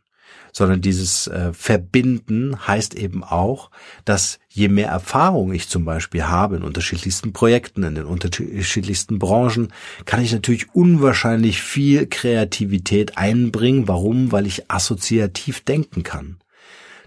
sondern 0.52 0.80
dieses 0.80 1.26
äh, 1.28 1.52
Verbinden 1.52 2.66
heißt 2.66 2.94
eben 2.94 3.23
auch, 3.23 3.71
dass 4.04 4.38
je 4.49 4.68
mehr 4.68 4.88
Erfahrung 4.88 5.52
ich 5.52 5.68
zum 5.68 5.85
Beispiel 5.85 6.25
habe 6.25 6.56
in 6.56 6.62
unterschiedlichsten 6.62 7.33
Projekten, 7.33 7.83
in 7.83 7.94
den 7.94 8.04
unterschiedlichsten 8.04 9.18
Branchen, 9.18 9.73
kann 10.04 10.23
ich 10.23 10.33
natürlich 10.33 10.75
unwahrscheinlich 10.75 11.62
viel 11.62 12.06
Kreativität 12.06 13.16
einbringen. 13.16 13.88
Warum? 13.88 14.33
Weil 14.33 14.47
ich 14.47 14.71
assoziativ 14.71 15.64
denken 15.64 16.02
kann 16.02 16.38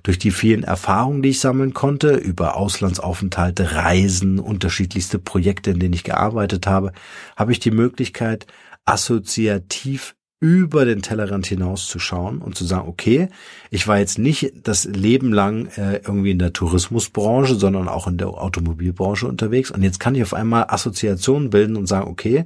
durch 0.07 0.17
die 0.17 0.31
vielen 0.31 0.63
Erfahrungen, 0.63 1.21
die 1.21 1.31
ich 1.31 1.41
sammeln 1.41 1.73
konnte, 1.73 2.13
über 2.13 2.55
Auslandsaufenthalte, 2.55 3.75
Reisen, 3.75 4.39
unterschiedlichste 4.39 5.19
Projekte, 5.19 5.71
in 5.71 5.79
denen 5.79 5.93
ich 5.93 6.05
gearbeitet 6.05 6.65
habe, 6.65 6.93
habe 7.35 7.51
ich 7.51 7.59
die 7.59 7.71
Möglichkeit, 7.71 8.47
assoziativ 8.85 10.15
über 10.39 10.85
den 10.85 11.01
Tellerrand 11.01 11.45
hinaus 11.45 11.89
zu 11.89 11.99
schauen 11.99 12.37
und 12.37 12.55
zu 12.55 12.63
sagen, 12.63 12.87
okay, 12.87 13.27
ich 13.69 13.85
war 13.89 13.99
jetzt 13.99 14.17
nicht 14.17 14.53
das 14.63 14.85
Leben 14.85 15.33
lang 15.33 15.65
äh, 15.75 15.97
irgendwie 15.97 16.31
in 16.31 16.39
der 16.39 16.53
Tourismusbranche, 16.53 17.55
sondern 17.55 17.89
auch 17.89 18.07
in 18.07 18.17
der 18.17 18.29
Automobilbranche 18.29 19.27
unterwegs. 19.27 19.71
Und 19.71 19.83
jetzt 19.83 19.99
kann 19.99 20.15
ich 20.15 20.23
auf 20.23 20.33
einmal 20.33 20.67
Assoziationen 20.69 21.49
bilden 21.49 21.75
und 21.75 21.87
sagen, 21.87 22.09
okay, 22.09 22.45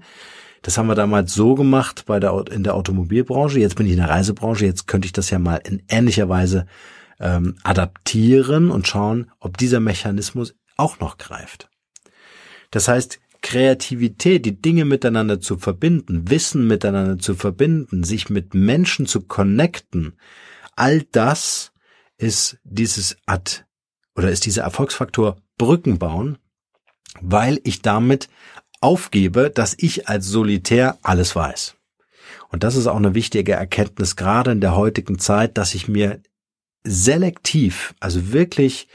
das 0.64 0.80
haben 0.80 0.88
wir 0.88 0.96
damals 0.96 1.36
so 1.36 1.54
gemacht 1.54 2.06
bei 2.08 2.20
der 2.20 2.44
in 2.50 2.64
der 2.64 2.74
Automobilbranche, 2.74 3.60
jetzt 3.60 3.76
bin 3.76 3.86
ich 3.86 3.92
in 3.92 4.00
der 4.00 4.10
Reisebranche, 4.10 4.66
jetzt 4.66 4.88
könnte 4.88 5.06
ich 5.06 5.14
das 5.14 5.30
ja 5.30 5.38
mal 5.38 5.58
in 5.64 5.84
ähnlicher 5.90 6.28
Weise 6.28 6.66
ähm, 7.22 7.56
adaptieren 7.64 8.72
und 8.72 8.88
schauen, 8.88 9.32
ob 9.40 9.58
dieser 9.58 9.80
Mechanismus 9.80 10.56
auch 10.76 11.00
noch 11.00 11.18
greift. 11.18 11.70
Das 12.72 12.88
heißt, 12.88 13.20
Kreativität, 13.42 14.46
die 14.46 14.62
Dinge 14.62 14.86
miteinander 14.86 15.40
zu 15.40 15.58
verbinden, 15.58 16.30
Wissen 16.30 16.68
miteinander 16.68 17.18
zu 17.18 17.36
verbinden, 17.36 18.04
sich 18.04 18.30
mit 18.30 18.54
Menschen 18.54 19.06
zu 19.06 19.22
connecten, 19.22 20.18
all 20.76 21.04
das 21.12 21.72
ist 22.18 22.60
dieses 22.64 23.18
Ad 23.26 23.64
oder 24.16 24.30
ist 24.30 24.46
dieser 24.46 24.64
Erfolgsfaktor 24.64 25.38
Brücken 25.58 25.98
bauen, 25.98 26.38
weil 27.20 27.60
ich 27.64 27.82
damit 27.82 28.30
aufgebe, 28.80 29.50
dass 29.50 29.76
ich 29.78 30.08
als 30.08 30.28
Solitär 30.28 30.98
alles 31.02 31.36
weiß. 31.36 31.76
Und 32.50 32.64
das 32.64 32.76
ist 32.76 32.88
auch 32.88 32.96
eine 32.98 33.16
wichtige 33.16 33.54
Erkenntnis, 33.54 34.16
gerade 34.16 34.52
in 34.52 34.62
der 34.62 34.76
heutigen 34.76 35.20
Zeit, 35.20 35.58
dass 35.58 35.74
ich 35.74 35.88
mir 35.88 36.22
selektiv, 36.84 37.94
also 38.00 38.32
wirklich 38.32 38.88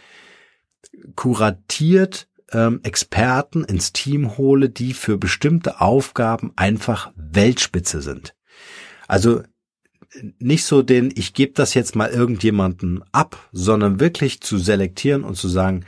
kuratiert 1.14 2.28
ähm, 2.52 2.80
Experten 2.82 3.64
ins 3.64 3.92
Team 3.92 4.38
hole, 4.38 4.70
die 4.70 4.92
für 4.94 5.18
bestimmte 5.18 5.80
Aufgaben 5.80 6.52
einfach 6.56 7.12
Weltspitze 7.16 8.02
sind. 8.02 8.34
Also 9.08 9.42
nicht 10.38 10.64
so 10.64 10.82
den, 10.82 11.12
ich 11.14 11.34
gebe 11.34 11.52
das 11.52 11.74
jetzt 11.74 11.94
mal 11.94 12.10
irgendjemanden 12.10 13.02
ab, 13.12 13.48
sondern 13.52 14.00
wirklich 14.00 14.40
zu 14.40 14.58
selektieren 14.58 15.24
und 15.24 15.36
zu 15.36 15.48
sagen, 15.48 15.84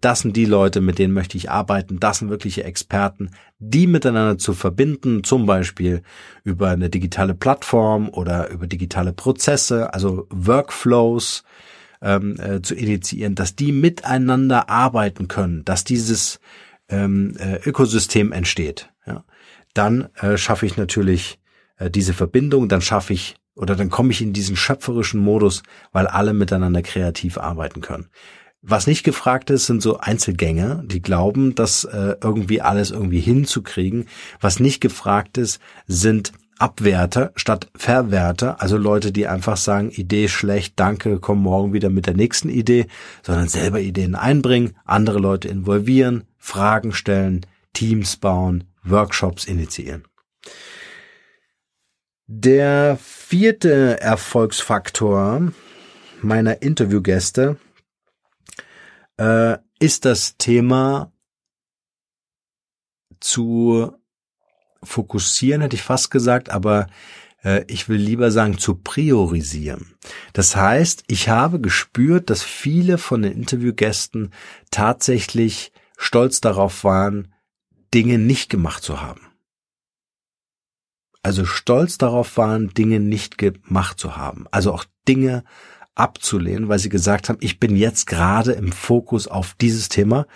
das 0.00 0.20
sind 0.20 0.36
die 0.36 0.44
Leute, 0.44 0.80
mit 0.80 0.98
denen 0.98 1.12
möchte 1.12 1.36
ich 1.36 1.50
arbeiten, 1.50 1.98
das 1.98 2.18
sind 2.18 2.30
wirkliche 2.30 2.64
Experten, 2.64 3.30
die 3.58 3.86
miteinander 3.86 4.38
zu 4.38 4.52
verbinden, 4.54 5.24
zum 5.24 5.46
Beispiel 5.46 6.02
über 6.44 6.70
eine 6.70 6.88
digitale 6.88 7.34
Plattform 7.34 8.08
oder 8.08 8.50
über 8.50 8.66
digitale 8.66 9.12
Prozesse, 9.12 9.92
also 9.92 10.26
Workflows 10.30 11.42
ähm, 12.00 12.36
äh, 12.38 12.62
zu 12.62 12.74
initiieren, 12.74 13.34
dass 13.34 13.56
die 13.56 13.72
miteinander 13.72 14.68
arbeiten 14.68 15.28
können, 15.28 15.64
dass 15.64 15.84
dieses 15.84 16.40
ähm, 16.88 17.34
äh, 17.38 17.56
Ökosystem 17.64 18.32
entsteht. 18.32 18.90
Ja. 19.06 19.24
Dann 19.74 20.08
äh, 20.20 20.36
schaffe 20.36 20.66
ich 20.66 20.76
natürlich 20.76 21.40
äh, 21.78 21.90
diese 21.90 22.12
Verbindung, 22.12 22.68
dann 22.68 22.82
schaffe 22.82 23.12
ich 23.14 23.36
oder 23.54 23.76
dann 23.76 23.90
komme 23.90 24.12
ich 24.12 24.22
in 24.22 24.32
diesen 24.32 24.56
schöpferischen 24.56 25.20
Modus, 25.20 25.62
weil 25.92 26.06
alle 26.06 26.32
miteinander 26.32 26.82
kreativ 26.82 27.36
arbeiten 27.36 27.80
können. 27.80 28.08
Was 28.64 28.86
nicht 28.86 29.02
gefragt 29.02 29.50
ist, 29.50 29.66
sind 29.66 29.82
so 29.82 29.98
Einzelgänger, 29.98 30.84
die 30.86 31.02
glauben, 31.02 31.56
das 31.56 31.82
äh, 31.84 32.14
irgendwie 32.22 32.60
alles 32.60 32.92
irgendwie 32.92 33.18
hinzukriegen. 33.18 34.06
Was 34.40 34.60
nicht 34.60 34.80
gefragt 34.80 35.36
ist, 35.36 35.60
sind 35.88 36.32
Abwerter 36.58 37.32
statt 37.34 37.68
Verwerter, 37.74 38.62
also 38.62 38.76
Leute, 38.76 39.10
die 39.10 39.26
einfach 39.26 39.56
sagen, 39.56 39.90
Idee 39.90 40.28
schlecht, 40.28 40.74
danke, 40.76 41.18
komm 41.18 41.42
morgen 41.42 41.72
wieder 41.72 41.90
mit 41.90 42.06
der 42.06 42.14
nächsten 42.14 42.48
Idee, 42.48 42.86
sondern 43.22 43.48
selber 43.48 43.80
Ideen 43.80 44.14
einbringen, 44.14 44.76
andere 44.84 45.18
Leute 45.18 45.48
involvieren, 45.48 46.22
Fragen 46.38 46.92
stellen, 46.92 47.44
Teams 47.72 48.16
bauen, 48.16 48.62
Workshops 48.84 49.44
initiieren. 49.44 50.04
Der 52.28 52.96
vierte 53.02 54.00
Erfolgsfaktor 54.00 55.52
meiner 56.20 56.62
Interviewgäste 56.62 57.56
äh, 59.22 59.58
ist 59.78 60.04
das 60.04 60.36
Thema 60.36 61.12
zu 63.20 63.92
fokussieren, 64.82 65.62
hätte 65.62 65.76
ich 65.76 65.82
fast 65.82 66.10
gesagt, 66.10 66.50
aber 66.50 66.88
äh, 67.44 67.64
ich 67.68 67.88
will 67.88 67.98
lieber 67.98 68.32
sagen 68.32 68.58
zu 68.58 68.74
priorisieren. 68.74 69.94
Das 70.32 70.56
heißt, 70.56 71.04
ich 71.06 71.28
habe 71.28 71.60
gespürt, 71.60 72.30
dass 72.30 72.42
viele 72.42 72.98
von 72.98 73.22
den 73.22 73.32
Interviewgästen 73.32 74.32
tatsächlich 74.72 75.72
stolz 75.96 76.40
darauf 76.40 76.82
waren, 76.82 77.32
Dinge 77.94 78.18
nicht 78.18 78.50
gemacht 78.50 78.82
zu 78.82 79.00
haben 79.00 79.32
also 81.22 81.44
stolz 81.44 81.98
darauf 81.98 82.36
waren, 82.36 82.74
Dinge 82.74 83.00
nicht 83.00 83.38
gemacht 83.38 83.98
zu 83.98 84.16
haben. 84.16 84.46
Also 84.50 84.72
auch 84.72 84.84
Dinge 85.06 85.44
abzulehnen, 85.94 86.68
weil 86.68 86.78
sie 86.78 86.88
gesagt 86.88 87.28
haben, 87.28 87.38
ich 87.40 87.60
bin 87.60 87.76
jetzt 87.76 88.06
gerade 88.06 88.52
im 88.52 88.72
Fokus 88.72 89.28
auf 89.28 89.54
dieses 89.60 89.88
Thema. 89.88 90.26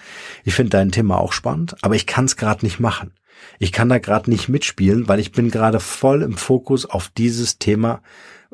Ich 0.45 0.55
finde 0.55 0.71
dein 0.71 0.93
Thema 0.93 1.19
auch 1.19 1.33
spannend, 1.33 1.77
aber 1.83 1.95
ich 1.95 2.07
kann 2.07 2.27
es 2.27 2.37
gerade 2.37 2.65
nicht 2.65 2.81
machen. 2.81 3.13
Ich 3.59 3.73
kann 3.73 3.89
da 3.89 3.99
gerade 3.99 4.31
nicht 4.31 4.49
mitspielen, 4.49 5.09
weil 5.09 5.21
ich 5.21 5.33
bin 5.33 5.51
gerade 5.51 5.81
voll 5.81 6.23
im 6.23 6.37
Fokus 6.37 6.87
auf 6.87 7.09
dieses 7.09 7.59
Thema, 7.59 8.03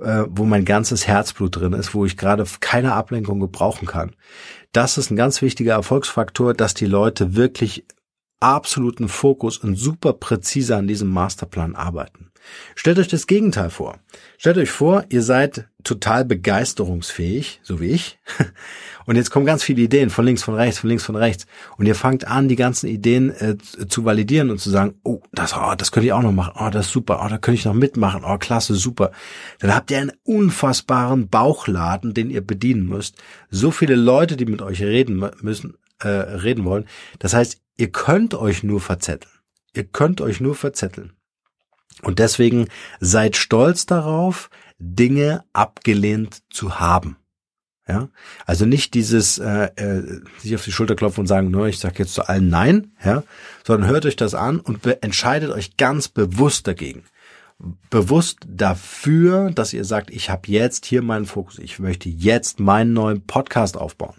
äh, 0.01 0.25
wo 0.29 0.45
mein 0.45 0.65
ganzes 0.65 1.07
Herzblut 1.07 1.57
drin 1.57 1.73
ist, 1.73 1.95
wo 1.95 2.05
ich 2.05 2.17
gerade 2.17 2.45
keine 2.61 2.95
Ablenkung 2.95 3.41
gebrauchen 3.41 3.87
kann. 3.87 4.15
Das 4.73 4.99
ist 4.99 5.11
ein 5.11 5.17
ganz 5.17 5.43
wichtiger 5.43 5.75
Erfolgsfaktor, 5.75 6.55
dass 6.55 6.75
die 6.75 6.87
Leute 6.87 7.37
wirklich 7.37 7.85
absoluten 8.43 9.09
Fokus 9.09 9.59
und 9.59 9.77
super 9.77 10.13
präzise 10.13 10.77
an 10.77 10.89
diesem 10.89 11.09
Masterplan 11.09 11.75
arbeiten. 11.75 12.33
Stellt 12.75 12.99
euch 12.99 13.09
das 13.09 13.27
Gegenteil 13.27 13.71
vor. 13.71 13.99
Stellt 14.37 14.59
euch 14.59 14.71
vor, 14.71 15.05
ihr 15.11 15.23
seid 15.23 15.69
total 15.85 16.25
begeisterungsfähig, 16.25 17.61
so 17.63 17.81
wie 17.81 17.91
ich. 17.91 18.19
Und 19.07 19.17
jetzt 19.17 19.31
kommen 19.31 19.47
ganz 19.47 19.65
viele 19.65 19.83
Ideen 19.83 20.11
von 20.11 20.25
links, 20.25 20.43
von 20.45 20.55
rechts, 20.55 20.79
von 20.79 20.89
links, 20.89 21.05
von 21.05 21.17
rechts. 21.17 21.47
Und 21.77 21.87
ihr 21.87 21.95
fangt 21.95 22.27
an, 22.27 22.49
die 22.49 22.57
ganzen 22.57 22.87
Ideen 22.87 23.31
äh, 23.31 23.57
zu 23.59 24.05
validieren 24.05 24.51
und 24.51 24.61
zu 24.61 24.71
sagen, 24.71 24.95
oh, 25.03 25.21
das, 25.33 25.57
oh, 25.57 25.75
das 25.77 25.91
könnte 25.91 26.07
ich 26.07 26.13
auch 26.13 26.23
noch 26.23 26.33
machen. 26.33 26.55
Oh, 26.57 26.71
das 26.71 26.87
ist 26.87 26.93
super. 26.93 27.21
Oh, 27.25 27.29
da 27.29 27.39
könnte 27.39 27.59
ich 27.59 27.65
noch 27.65 27.75
mitmachen. 27.75 28.23
Oh, 28.25 28.39
klasse, 28.39 28.75
super. 28.75 29.11
Dann 29.59 29.75
habt 29.75 29.91
ihr 29.91 29.99
einen 29.99 30.13
unfassbaren 30.23 31.29
Bauchladen, 31.29 32.15
den 32.15 32.31
ihr 32.31 32.47
bedienen 32.47 32.87
müsst. 32.87 33.17
So 33.51 33.73
viele 33.73 33.97
Leute, 33.97 34.37
die 34.37 34.47
mit 34.47 34.63
euch 34.63 34.83
reden 34.83 35.29
müssen, 35.41 35.75
äh, 36.03 36.09
reden 36.09 36.65
wollen. 36.65 36.87
Das 37.19 37.35
heißt, 37.35 37.61
ihr 37.77 37.91
könnt 37.91 38.35
euch 38.35 38.63
nur 38.63 38.81
verzetteln. 38.81 39.33
Ihr 39.75 39.85
könnt 39.85 40.21
euch 40.21 40.41
nur 40.41 40.55
verzetteln. 40.55 41.13
Und 42.03 42.19
deswegen 42.19 42.69
seid 43.01 43.37
stolz 43.37 43.87
darauf, 43.87 44.51
Dinge 44.79 45.45
abgelehnt 45.53 46.43
zu 46.51 46.81
haben. 46.81 47.17
Ja, 47.89 48.09
also 48.47 48.65
nicht 48.65 48.95
dieses 48.95 49.39
äh, 49.39 49.69
äh, 49.75 50.21
sich 50.39 50.55
auf 50.55 50.65
die 50.65 50.73
Schulter 50.73 50.95
klopfen 50.95 51.23
und 51.23 51.27
sagen, 51.27 51.51
nur 51.51 51.67
ich 51.67 51.81
sage 51.81 51.97
jetzt 51.99 52.15
zu 52.15 52.23
allen 52.29 52.49
Nein, 52.49 52.93
ja, 53.05 53.25
sondern 53.67 53.91
hört 53.91 54.07
euch 54.07 54.15
das 54.15 54.35
an 54.35 54.61
und 54.61 54.87
entscheidet 55.03 55.51
euch 55.51 55.77
ganz 55.77 56.09
bewusst 56.09 56.69
dagegen 56.69 57.05
bewusst 57.91 58.41
dafür, 58.47 59.51
dass 59.51 59.73
ihr 59.73 59.85
sagt, 59.85 60.11
ich 60.11 60.31
habe 60.31 60.51
jetzt 60.51 60.87
hier 60.87 61.03
meinen 61.03 61.27
Fokus, 61.27 61.59
ich 61.59 61.79
möchte 61.79 62.09
jetzt 62.09 62.61
meinen 62.61 62.93
neuen 62.93 63.25
Podcast 63.27 63.77
aufbauen. 63.77 64.17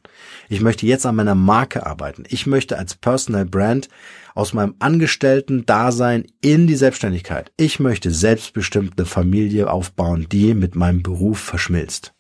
Ich 0.50 0.62
möchte 0.62 0.86
jetzt 0.86 1.06
an 1.06 1.16
meiner 1.16 1.36
Marke 1.36 1.86
arbeiten. 1.86 2.24
Ich 2.28 2.48
möchte 2.48 2.78
als 2.78 2.96
Personal 2.96 3.46
Brand 3.46 3.90
aus 4.36 4.54
meinem 4.54 4.76
Angestellten-Dasein 4.80 6.26
in 6.42 6.68
die 6.68 6.76
Selbstständigkeit. 6.76 7.52
Ich 7.58 7.80
möchte 7.80 8.12
selbstbestimmt 8.12 8.94
eine 8.98 9.06
Familie 9.06 9.70
aufbauen, 9.70 10.28
die 10.32 10.54
mit 10.54 10.76
meinem 10.76 11.04
Beruf 11.04 11.40
verschmilzt. 11.40 12.14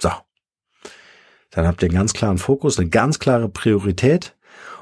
So. 0.00 0.10
Dann 1.50 1.66
habt 1.66 1.82
ihr 1.82 1.88
einen 1.88 1.98
ganz 1.98 2.12
klaren 2.12 2.38
Fokus, 2.38 2.78
eine 2.78 2.88
ganz 2.88 3.18
klare 3.18 3.48
Priorität. 3.48 4.36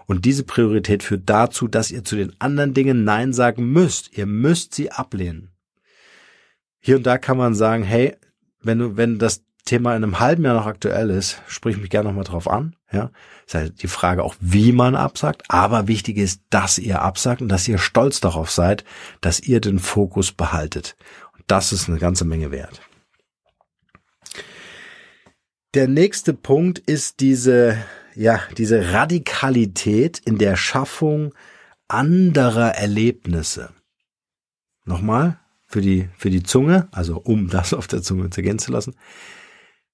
Und 0.06 0.24
diese 0.24 0.42
Priorität 0.42 1.02
führt 1.02 1.22
dazu, 1.30 1.68
dass 1.68 1.90
ihr 1.90 2.04
zu 2.04 2.16
den 2.16 2.38
anderen 2.40 2.74
Dingen 2.74 3.04
Nein 3.04 3.32
sagen 3.32 3.72
müsst. 3.72 4.16
Ihr 4.18 4.26
müsst 4.26 4.74
sie 4.74 4.90
ablehnen. 4.90 5.53
Hier 6.86 6.96
und 6.96 7.06
da 7.06 7.16
kann 7.16 7.38
man 7.38 7.54
sagen, 7.54 7.82
hey, 7.82 8.14
wenn 8.60 8.78
du, 8.78 8.96
wenn 8.98 9.18
das 9.18 9.42
Thema 9.64 9.96
in 9.96 10.04
einem 10.04 10.20
halben 10.20 10.44
Jahr 10.44 10.52
noch 10.52 10.66
aktuell 10.66 11.08
ist, 11.08 11.40
sprich 11.46 11.78
mich 11.78 11.88
gerne 11.88 12.10
nochmal 12.10 12.24
drauf 12.24 12.46
an. 12.46 12.76
Ja, 12.92 13.10
ist 13.46 13.54
halt 13.54 13.82
die 13.82 13.88
Frage 13.88 14.22
auch, 14.22 14.34
wie 14.38 14.70
man 14.70 14.94
absagt. 14.94 15.44
Aber 15.48 15.88
wichtig 15.88 16.18
ist, 16.18 16.42
dass 16.50 16.78
ihr 16.78 17.00
absagt 17.00 17.40
und 17.40 17.48
dass 17.48 17.66
ihr 17.66 17.78
stolz 17.78 18.20
darauf 18.20 18.50
seid, 18.50 18.84
dass 19.22 19.40
ihr 19.40 19.62
den 19.62 19.78
Fokus 19.78 20.32
behaltet. 20.32 20.94
Und 21.32 21.42
das 21.46 21.72
ist 21.72 21.88
eine 21.88 21.98
ganze 21.98 22.26
Menge 22.26 22.50
wert. 22.50 22.82
Der 25.72 25.88
nächste 25.88 26.34
Punkt 26.34 26.80
ist 26.80 27.20
diese, 27.20 27.78
ja, 28.14 28.42
diese 28.58 28.92
Radikalität 28.92 30.18
in 30.18 30.36
der 30.36 30.56
Schaffung 30.56 31.34
anderer 31.88 32.72
Erlebnisse. 32.74 33.70
Nochmal, 34.84 35.38
für 35.74 35.80
die, 35.80 36.08
für 36.16 36.30
die 36.30 36.44
Zunge, 36.44 36.86
also 36.92 37.16
um 37.16 37.48
das 37.50 37.74
auf 37.74 37.88
der 37.88 38.00
Zunge 38.00 38.30
zu 38.30 38.42
gehen 38.42 38.60
zu 38.60 38.70
lassen. 38.70 38.94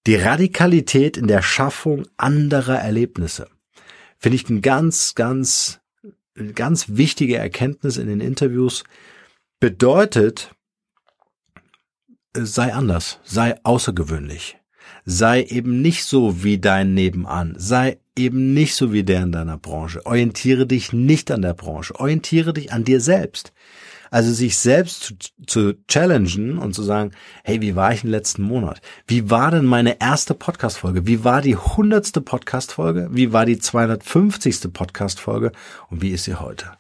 Die 0.07 0.15
Radikalität 0.15 1.17
in 1.17 1.27
der 1.27 1.41
Schaffung 1.41 2.07
anderer 2.19 2.79
Erlebnisse. 2.79 3.49
Finde 4.19 4.37
ich 4.37 4.51
ein 4.51 4.61
ganz, 4.61 5.15
ganz, 5.15 5.81
ganz 6.55 6.85
wichtige 6.89 7.39
Erkenntnis 7.39 7.97
in 7.97 8.09
den 8.09 8.21
Interviews. 8.21 8.85
Bedeutet, 9.59 10.55
sei 12.35 12.75
anders, 12.75 13.19
sei 13.25 13.59
außergewöhnlich, 13.65 14.59
sei 15.07 15.45
eben 15.45 15.81
nicht 15.81 16.05
so 16.05 16.45
wie 16.45 16.59
dein 16.59 16.93
Nebenan, 16.93 17.55
sei 17.57 18.01
eben 18.17 18.53
nicht 18.53 18.75
so 18.75 18.93
wie 18.93 19.03
der 19.03 19.23
in 19.23 19.33
deiner 19.33 19.57
Branche. 19.57 20.05
Orientiere 20.05 20.67
dich 20.67 20.93
nicht 20.93 21.31
an 21.31 21.41
der 21.41 21.55
Branche, 21.55 21.99
orientiere 21.99 22.53
dich 22.53 22.71
an 22.71 22.85
dir 22.85 23.01
selbst. 23.01 23.55
Also 24.11 24.33
sich 24.33 24.59
selbst 24.59 25.03
zu, 25.05 25.15
zu 25.47 25.75
challengen 25.87 26.59
und 26.59 26.75
zu 26.75 26.83
sagen, 26.83 27.13
hey, 27.45 27.61
wie 27.61 27.77
war 27.77 27.93
ich 27.93 28.03
im 28.03 28.11
letzten 28.11 28.43
Monat? 28.43 28.81
Wie 29.07 29.31
war 29.31 29.51
denn 29.53 29.65
meine 29.65 30.01
erste 30.01 30.35
Podcast-Folge? 30.35 31.07
Wie 31.07 31.23
war 31.23 31.43
die 31.43 31.57
hundertste 31.57 32.21
Podcast-Folge? 32.21 33.09
Wie 33.13 33.33
war 33.33 33.47
die 33.47 33.59
250. 33.59 34.73
Podcast-Folge? 34.73 35.53
Und 35.91 36.03
wie 36.03 36.11
ist 36.11 36.25
sie 36.25 36.35
heute? 36.35 36.73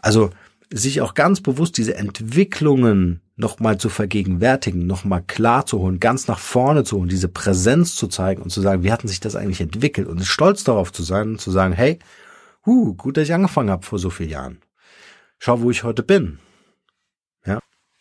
Also 0.00 0.30
sich 0.72 1.00
auch 1.00 1.14
ganz 1.14 1.40
bewusst 1.40 1.76
diese 1.76 1.96
Entwicklungen 1.96 3.20
nochmal 3.36 3.78
zu 3.78 3.88
vergegenwärtigen, 3.88 4.86
nochmal 4.86 5.22
klar 5.22 5.66
zu 5.66 5.80
holen, 5.80 5.98
ganz 5.98 6.28
nach 6.28 6.38
vorne 6.38 6.84
zu 6.84 6.98
holen, 6.98 7.08
diese 7.08 7.28
Präsenz 7.28 7.96
zu 7.96 8.06
zeigen 8.06 8.42
und 8.42 8.50
zu 8.50 8.60
sagen, 8.60 8.82
wie 8.84 8.92
hatten 8.92 9.08
sich 9.08 9.20
das 9.20 9.34
eigentlich 9.34 9.60
entwickelt 9.60 10.06
und 10.06 10.24
stolz 10.24 10.62
darauf 10.62 10.92
zu 10.92 11.02
sein 11.02 11.30
und 11.30 11.40
zu 11.40 11.50
sagen, 11.50 11.74
hey, 11.74 11.98
huh, 12.64 12.94
gut, 12.94 13.16
dass 13.16 13.24
ich 13.24 13.34
angefangen 13.34 13.70
habe 13.70 13.84
vor 13.84 13.98
so 13.98 14.10
vielen 14.10 14.30
Jahren. 14.30 14.58
Schau, 15.42 15.62
wo 15.62 15.70
ich 15.70 15.84
heute 15.84 16.02
bin. 16.02 16.38
Ja, 17.46 17.60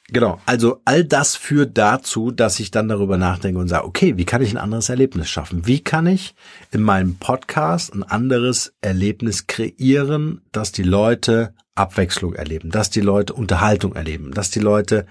genau. 0.09 0.41
Also 0.45 0.81
all 0.83 1.05
das 1.05 1.37
führt 1.37 1.77
dazu, 1.77 2.31
dass 2.31 2.59
ich 2.59 2.69
dann 2.69 2.89
darüber 2.89 3.17
nachdenke 3.17 3.59
und 3.59 3.69
sage, 3.69 3.85
okay, 3.85 4.17
wie 4.17 4.25
kann 4.25 4.41
ich 4.41 4.51
ein 4.51 4.57
anderes 4.57 4.89
Erlebnis 4.89 5.29
schaffen? 5.29 5.65
Wie 5.65 5.79
kann 5.79 6.05
ich 6.05 6.35
in 6.71 6.81
meinem 6.83 7.15
Podcast 7.15 7.93
ein 7.93 8.03
anderes 8.03 8.75
Erlebnis 8.81 9.47
kreieren, 9.47 10.41
dass 10.51 10.73
die 10.73 10.83
Leute 10.83 11.53
Abwechslung 11.79 12.35
erleben, 12.35 12.69
dass 12.69 12.89
die 12.89 13.01
Leute 13.01 13.33
Unterhaltung 13.33 13.95
erleben, 13.95 14.31
dass 14.31 14.51
die 14.51 14.59
Leute 14.59 15.05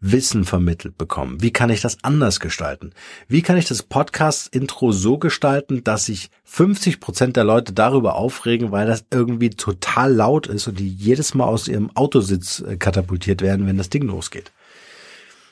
Wissen 0.00 0.44
vermittelt 0.44 0.96
bekommen. 0.96 1.42
Wie 1.42 1.52
kann 1.52 1.70
ich 1.70 1.80
das 1.80 1.98
anders 2.02 2.40
gestalten? 2.40 2.92
Wie 3.28 3.42
kann 3.42 3.56
ich 3.56 3.66
das 3.66 3.82
Podcast-Intro 3.82 4.92
so 4.92 5.18
gestalten, 5.18 5.84
dass 5.84 6.06
sich 6.06 6.30
50 6.44 7.00
Prozent 7.00 7.36
der 7.36 7.44
Leute 7.44 7.72
darüber 7.72 8.14
aufregen, 8.14 8.72
weil 8.72 8.86
das 8.86 9.04
irgendwie 9.10 9.50
total 9.50 10.12
laut 10.12 10.46
ist 10.46 10.68
und 10.68 10.78
die 10.78 10.88
jedes 10.88 11.34
Mal 11.34 11.46
aus 11.46 11.68
ihrem 11.68 11.94
Autositz 11.96 12.60
äh, 12.60 12.76
katapultiert 12.76 13.42
werden, 13.42 13.66
wenn 13.66 13.76
das 13.76 13.90
Ding 13.90 14.04
losgeht? 14.04 14.52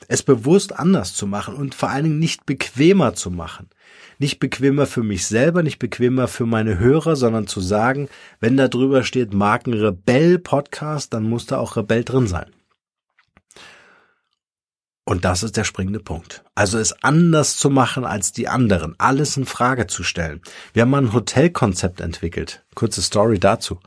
Es 0.07 0.23
bewusst 0.23 0.77
anders 0.77 1.13
zu 1.13 1.27
machen 1.27 1.55
und 1.55 1.75
vor 1.75 1.89
allen 1.89 2.03
Dingen 2.05 2.19
nicht 2.19 2.45
bequemer 2.45 3.13
zu 3.13 3.29
machen 3.29 3.69
nicht 4.21 4.37
bequemer 4.37 4.85
für 4.85 5.01
mich 5.01 5.25
selber, 5.25 5.63
nicht 5.63 5.79
bequemer 5.79 6.27
für 6.27 6.45
meine 6.45 6.77
Hörer, 6.77 7.15
sondern 7.15 7.47
zu 7.47 7.59
sagen, 7.59 8.07
wenn 8.39 8.55
da 8.55 8.67
drüber 8.67 9.03
steht 9.03 9.33
Markenrebell 9.33 10.37
Podcast, 10.37 11.13
dann 11.13 11.23
muss 11.23 11.47
da 11.47 11.57
auch 11.57 11.75
Rebell 11.75 12.03
drin 12.03 12.27
sein. 12.27 12.45
Und 15.05 15.25
das 15.25 15.41
ist 15.41 15.57
der 15.57 15.63
springende 15.63 15.99
Punkt. 15.99 16.43
Also 16.53 16.77
es 16.77 17.03
anders 17.03 17.57
zu 17.57 17.71
machen 17.71 18.05
als 18.05 18.31
die 18.31 18.47
anderen, 18.47 18.93
alles 18.99 19.37
in 19.37 19.45
Frage 19.45 19.87
zu 19.87 20.03
stellen. 20.03 20.41
Wir 20.73 20.83
haben 20.83 20.91
mal 20.91 21.01
ein 21.01 21.13
Hotelkonzept 21.13 21.99
entwickelt. 21.99 22.63
Kurze 22.75 23.01
Story 23.01 23.39
dazu. 23.39 23.79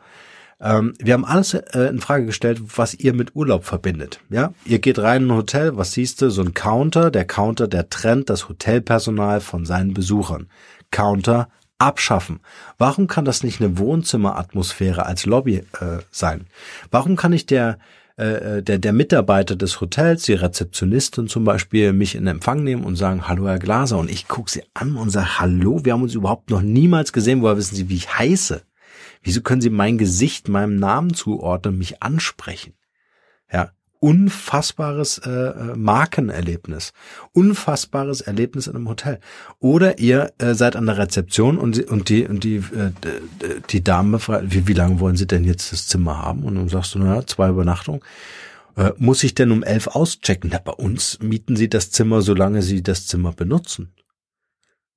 Ähm, 0.65 0.95
wir 0.99 1.13
haben 1.13 1.27
alles 1.27 1.53
äh, 1.53 1.89
in 1.91 2.01
Frage 2.01 2.25
gestellt, 2.25 2.61
was 2.77 2.95
ihr 2.95 3.13
mit 3.13 3.37
Urlaub 3.37 3.65
verbindet. 3.65 4.21
Ja, 4.31 4.55
ihr 4.65 4.79
geht 4.79 4.99
rein 4.99 5.25
in 5.25 5.31
ein 5.31 5.37
Hotel, 5.37 5.77
was 5.77 5.93
siehst 5.93 6.23
du? 6.23 6.31
So 6.31 6.43
ein 6.43 6.55
Counter. 6.55 7.11
Der 7.11 7.27
Counter, 7.27 7.69
der 7.69 7.91
trennt 7.91 8.31
das 8.31 8.49
Hotelpersonal 8.49 9.41
von 9.41 9.67
seinen 9.67 9.93
Besuchern. 9.93 10.49
Counter 10.91 11.49
abschaffen. 11.79 12.41
Warum 12.79 13.09
kann 13.09 13.27
das 13.27 13.43
nicht 13.43 13.61
eine 13.61 13.79
Wohnzimmeratmosphäre 13.79 15.05
als 15.05 15.27
Lobby 15.27 15.57
äh, 15.81 15.99
sein? 16.11 16.47
Warum 16.91 17.17
kann 17.17 17.35
ich 17.35 17.45
der 17.45 17.79
äh, 18.17 18.63
der, 18.63 18.79
der 18.79 18.93
Mitarbeiter 18.93 19.57
des 19.57 19.81
Hotels, 19.81 20.23
die 20.23 20.35
Rezeptionistin 20.35 21.27
zum 21.27 21.43
Beispiel, 21.43 21.93
mich 21.93 22.15
in 22.15 22.29
Empfang 22.29 22.63
nehmen 22.63 22.85
und 22.85 22.95
sagen, 22.95 23.27
hallo 23.27 23.49
Herr 23.49 23.59
Glaser. 23.59 23.99
Und 23.99 24.09
ich 24.09 24.29
gucke 24.29 24.53
sie 24.53 24.63
an 24.73 24.95
und 24.95 25.11
sage, 25.11 25.41
hallo, 25.41 25.81
wir 25.85 25.95
haben 25.95 26.03
uns 26.03 26.15
überhaupt 26.15 26.51
noch 26.51 26.63
niemals 26.63 27.13
gesehen, 27.13 27.43
woher 27.43 27.57
wissen 27.57 27.75
Sie, 27.75 27.89
wie 27.89 27.97
ich 27.97 28.17
heiße? 28.17 28.63
Wieso 29.25 29.41
können 29.41 29.63
Sie 29.63 29.71
mein 29.71 29.99
Gesicht 29.99 30.49
meinem 30.49 30.77
Namen 30.77 31.15
zuordnen, 31.15 31.79
mich 31.79 32.03
ansprechen? 32.03 32.75
Ja, 33.51 33.73
unfassbares 34.01 35.17
äh, 35.19 35.31
äh, 35.31 35.77
Markenerlebnis, 35.77 36.93
unfassbares 37.33 38.21
Erlebnis 38.21 38.67
in 38.67 38.77
einem 38.77 38.89
Hotel. 38.89 39.19
Oder 39.61 39.99
ihr 39.99 40.35
äh, 40.37 40.53
seid 40.53 40.77
an 40.77 40.85
der 40.85 40.99
Rezeption 40.99 41.57
und, 41.57 41.79
und 41.91 42.11
die 42.11 42.27
und 42.27 42.45
die 42.45 42.57
äh, 42.57 42.93
die 43.71 43.83
Dame 43.83 44.19
fragt, 44.19 44.53
wie, 44.53 44.69
wie 44.69 44.75
lange 44.75 45.01
wollen 45.01 45.17
Sie 45.17 45.27
denn 45.27 45.45
jetzt 45.45 45.73
das 45.73 45.87
Zimmer 45.87 46.21
haben? 46.21 46.45
Und 46.45 46.57
dann 46.57 46.69
sagst 46.69 46.95
du, 46.95 46.99
naja, 46.99 47.27
zwei 47.27 47.49
Übernachtungen. 47.49 48.03
Äh, 48.77 48.93
muss 48.99 49.25
ich 49.25 49.35
denn 49.35 49.51
um 49.53 49.63
elf 49.63 49.87
auschecken? 49.87 50.51
Na, 50.53 50.59
bei 50.59 50.73
uns 50.73 51.19
mieten 51.23 51.57
Sie 51.57 51.71
das 51.71 51.91
Zimmer, 51.91 52.21
solange 52.21 52.61
Sie 52.61 52.83
das 52.83 53.07
Zimmer 53.07 53.33
benutzen 53.33 53.95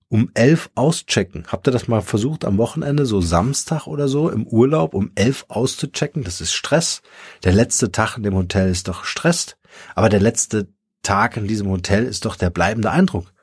um 0.10 0.32
elf 0.34 0.70
auschecken. 0.76 1.46
Habt 1.48 1.68
ihr 1.68 1.72
das 1.72 1.88
mal 1.88 2.02
versucht 2.02 2.46
am 2.46 2.58
Wochenende, 2.58 3.06
so 3.06 3.22
Samstag 3.22 3.88
oder 3.88 4.08
so, 4.08 4.30
im 4.30 4.48
Urlaub 4.48 4.94
um 4.94 5.12
elf 5.16 5.46
auszuchecken? 5.50 6.24
Das 6.24 6.42
ist 6.42 6.54
Stress. 6.54 7.02
Der 7.44 7.54
letzte 7.54 7.92
Tag 7.92 8.18
in 8.18 8.24
dem 8.24 8.36
Hotel 8.36 8.70
ist 8.70 8.88
doch 8.88 9.04
Stress. 9.04 9.58
Aber 9.96 10.10
der 10.10 10.22
letzte 10.22 10.70
Tag 11.04 11.38
in 11.38 11.48
diesem 11.48 11.70
Hotel 11.70 12.06
ist 12.06 12.26
doch 12.26 12.36
der 12.36 12.50
bleibende 12.50 12.92
Eindruck. 12.92 13.34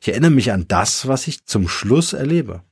Ich 0.00 0.08
erinnere 0.08 0.30
mich 0.30 0.52
an 0.52 0.66
das, 0.68 1.08
was 1.08 1.26
ich 1.26 1.46
zum 1.46 1.68
Schluss 1.68 2.12
erlebe. 2.12 2.62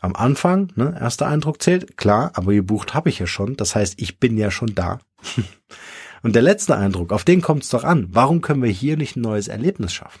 Am 0.00 0.14
Anfang, 0.14 0.72
ne, 0.76 0.96
erster 1.00 1.26
Eindruck 1.26 1.60
zählt, 1.60 1.96
klar, 1.96 2.30
aber 2.34 2.52
gebucht 2.52 2.94
habe 2.94 3.08
ich 3.08 3.18
ja 3.18 3.26
schon. 3.26 3.56
Das 3.56 3.74
heißt, 3.74 3.94
ich 3.96 4.20
bin 4.20 4.36
ja 4.36 4.50
schon 4.50 4.74
da. 4.74 5.00
Und 6.22 6.34
der 6.34 6.42
letzte 6.42 6.76
Eindruck, 6.76 7.12
auf 7.12 7.24
den 7.24 7.40
kommt 7.40 7.62
es 7.62 7.68
doch 7.68 7.84
an. 7.84 8.08
Warum 8.10 8.40
können 8.40 8.62
wir 8.62 8.70
hier 8.70 8.96
nicht 8.96 9.16
ein 9.16 9.22
neues 9.22 9.48
Erlebnis 9.48 9.92
schaffen? 9.92 10.20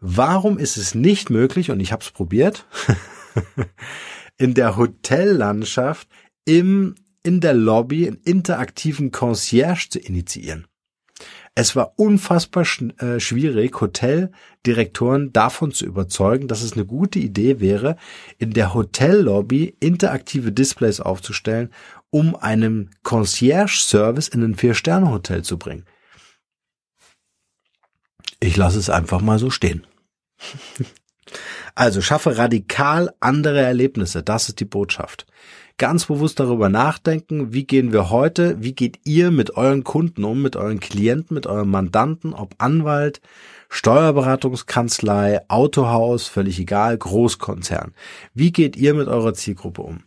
Warum 0.00 0.58
ist 0.58 0.78
es 0.78 0.94
nicht 0.94 1.28
möglich, 1.28 1.70
und 1.70 1.80
ich 1.80 1.92
habe 1.92 2.02
es 2.02 2.10
probiert, 2.10 2.66
in 4.38 4.54
der 4.54 4.76
Hotellandschaft 4.76 6.08
im, 6.46 6.94
in 7.22 7.40
der 7.40 7.52
Lobby 7.52 8.06
einen 8.06 8.16
interaktiven 8.16 9.12
Concierge 9.12 9.88
zu 9.90 9.98
initiieren? 9.98 10.66
Es 11.54 11.76
war 11.76 11.94
unfassbar 11.96 12.64
äh, 12.98 13.20
schwierig, 13.20 13.78
Hoteldirektoren 13.78 15.32
davon 15.32 15.72
zu 15.72 15.84
überzeugen, 15.84 16.48
dass 16.48 16.62
es 16.62 16.72
eine 16.72 16.86
gute 16.86 17.18
Idee 17.18 17.60
wäre, 17.60 17.96
in 18.38 18.52
der 18.52 18.72
Hotellobby 18.72 19.76
interaktive 19.80 20.52
Displays 20.52 21.00
aufzustellen, 21.00 21.70
um 22.08 22.36
einen 22.36 22.90
Concierge-Service 23.02 24.28
in 24.28 24.42
ein 24.42 24.54
Vier-Sterne-Hotel 24.54 25.42
zu 25.42 25.58
bringen. 25.58 25.84
Ich 28.38 28.56
lasse 28.56 28.78
es 28.78 28.88
einfach 28.88 29.20
mal 29.20 29.38
so 29.38 29.50
stehen. 29.50 29.86
Also 31.74 32.00
schaffe 32.00 32.36
radikal 32.36 33.12
andere 33.20 33.60
Erlebnisse. 33.60 34.22
Das 34.22 34.48
ist 34.48 34.60
die 34.60 34.64
Botschaft. 34.64 35.26
Ganz 35.78 36.06
bewusst 36.06 36.40
darüber 36.40 36.68
nachdenken, 36.68 37.54
wie 37.54 37.64
gehen 37.64 37.92
wir 37.92 38.10
heute, 38.10 38.62
wie 38.62 38.74
geht 38.74 38.98
ihr 39.04 39.30
mit 39.30 39.56
euren 39.56 39.82
Kunden 39.82 40.24
um, 40.24 40.42
mit 40.42 40.56
euren 40.56 40.78
Klienten, 40.78 41.34
mit 41.34 41.46
euren 41.46 41.70
Mandanten, 41.70 42.34
ob 42.34 42.54
Anwalt, 42.58 43.22
Steuerberatungskanzlei, 43.70 45.40
Autohaus, 45.48 46.26
völlig 46.26 46.58
egal, 46.58 46.98
Großkonzern. 46.98 47.94
Wie 48.34 48.52
geht 48.52 48.76
ihr 48.76 48.92
mit 48.92 49.08
eurer 49.08 49.32
Zielgruppe 49.32 49.80
um? 49.80 50.02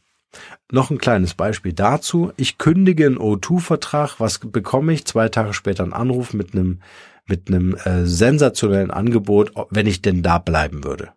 Noch 0.71 0.91
ein 0.91 0.97
kleines 0.97 1.33
Beispiel 1.33 1.73
dazu. 1.73 2.31
Ich 2.37 2.57
kündige 2.57 3.05
einen 3.05 3.17
O2-Vertrag. 3.17 4.19
Was 4.19 4.39
bekomme 4.39 4.93
ich? 4.93 5.05
Zwei 5.05 5.29
Tage 5.29 5.53
später 5.53 5.83
einen 5.83 5.93
Anruf 5.93 6.33
mit 6.33 6.53
einem 6.53 6.81
mit 7.25 7.47
einem 7.47 7.75
äh, 7.75 8.05
sensationellen 8.05 8.91
Angebot, 8.91 9.51
wenn 9.69 9.87
ich 9.87 10.01
denn 10.01 10.23
da 10.23 10.39
bleiben 10.39 10.83
würde. 10.83 11.13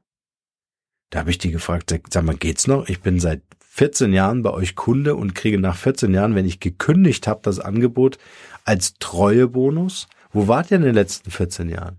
Da 1.10 1.20
habe 1.20 1.30
ich 1.30 1.38
die 1.38 1.50
gefragt, 1.50 1.94
sag 2.10 2.24
mal, 2.24 2.36
geht's 2.36 2.66
noch? 2.66 2.88
Ich 2.88 3.00
bin 3.00 3.20
seit 3.20 3.42
14 3.60 4.12
Jahren 4.12 4.42
bei 4.42 4.50
euch 4.50 4.74
Kunde 4.74 5.16
und 5.16 5.34
kriege 5.34 5.58
nach 5.58 5.76
14 5.76 6.12
Jahren, 6.14 6.34
wenn 6.34 6.46
ich 6.46 6.60
gekündigt 6.60 7.26
habe, 7.26 7.40
das 7.42 7.60
Angebot 7.60 8.18
als 8.64 8.94
Treuebonus. 8.94 10.08
Wo 10.32 10.48
wart 10.48 10.70
ihr 10.70 10.78
in 10.78 10.82
den 10.82 10.94
letzten 10.94 11.30
14 11.30 11.68
Jahren? 11.68 11.98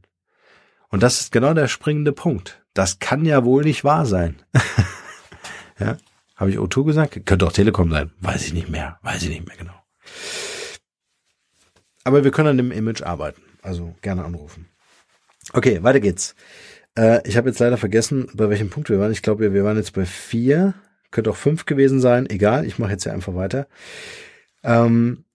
Und 0.89 1.03
das 1.03 1.21
ist 1.21 1.31
genau 1.31 1.53
der 1.53 1.67
springende 1.67 2.13
Punkt. 2.13 2.63
Das 2.73 2.99
kann 2.99 3.25
ja 3.25 3.43
wohl 3.45 3.63
nicht 3.63 3.83
wahr 3.83 4.05
sein. 4.05 4.35
ja, 5.79 5.97
habe 6.35 6.49
ich 6.49 6.57
O2 6.57 6.85
gesagt? 6.85 7.25
Könnte 7.25 7.45
auch 7.45 7.51
Telekom 7.51 7.91
sein. 7.91 8.11
Weiß 8.21 8.45
ich 8.45 8.53
nicht 8.53 8.69
mehr. 8.69 8.99
Weiß 9.01 9.23
ich 9.23 9.29
nicht 9.29 9.47
mehr 9.47 9.57
genau. 9.57 9.73
Aber 12.03 12.23
wir 12.23 12.31
können 12.31 12.49
an 12.49 12.57
dem 12.57 12.71
Image 12.71 13.01
arbeiten. 13.01 13.41
Also 13.67 13.93
gerne 14.01 14.23
anrufen. 14.23 14.69
Okay, 15.51 15.83
weiter 15.83 15.99
geht's. 15.99 16.35
Äh, 16.97 17.27
ich 17.27 17.35
habe 17.35 17.49
jetzt 17.49 17.59
leider 17.59 17.75
vergessen, 17.75 18.29
bei 18.33 18.49
welchem 18.49 18.69
Punkt 18.69 18.89
wir 18.89 18.97
waren. 18.97 19.11
Ich 19.11 19.21
glaube, 19.21 19.53
wir 19.53 19.63
waren 19.65 19.75
jetzt 19.75 19.91
bei 19.91 20.05
vier. 20.05 20.73
Könnte 21.11 21.31
auch 21.31 21.35
fünf 21.35 21.65
gewesen 21.65 21.99
sein. 21.99 22.29
Egal, 22.29 22.65
ich 22.65 22.79
mache 22.79 22.91
jetzt 22.91 23.03
ja 23.03 23.11
einfach 23.11 23.35
weiter. 23.35 23.67
Ähm, 24.63 25.25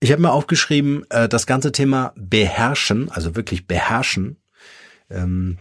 ich 0.00 0.10
habe 0.10 0.22
mir 0.22 0.32
aufgeschrieben, 0.32 1.04
äh, 1.10 1.28
das 1.28 1.46
ganze 1.46 1.70
Thema 1.70 2.14
beherrschen, 2.16 3.10
also 3.10 3.36
wirklich 3.36 3.66
beherrschen, 3.66 4.38
ähm, 5.10 5.58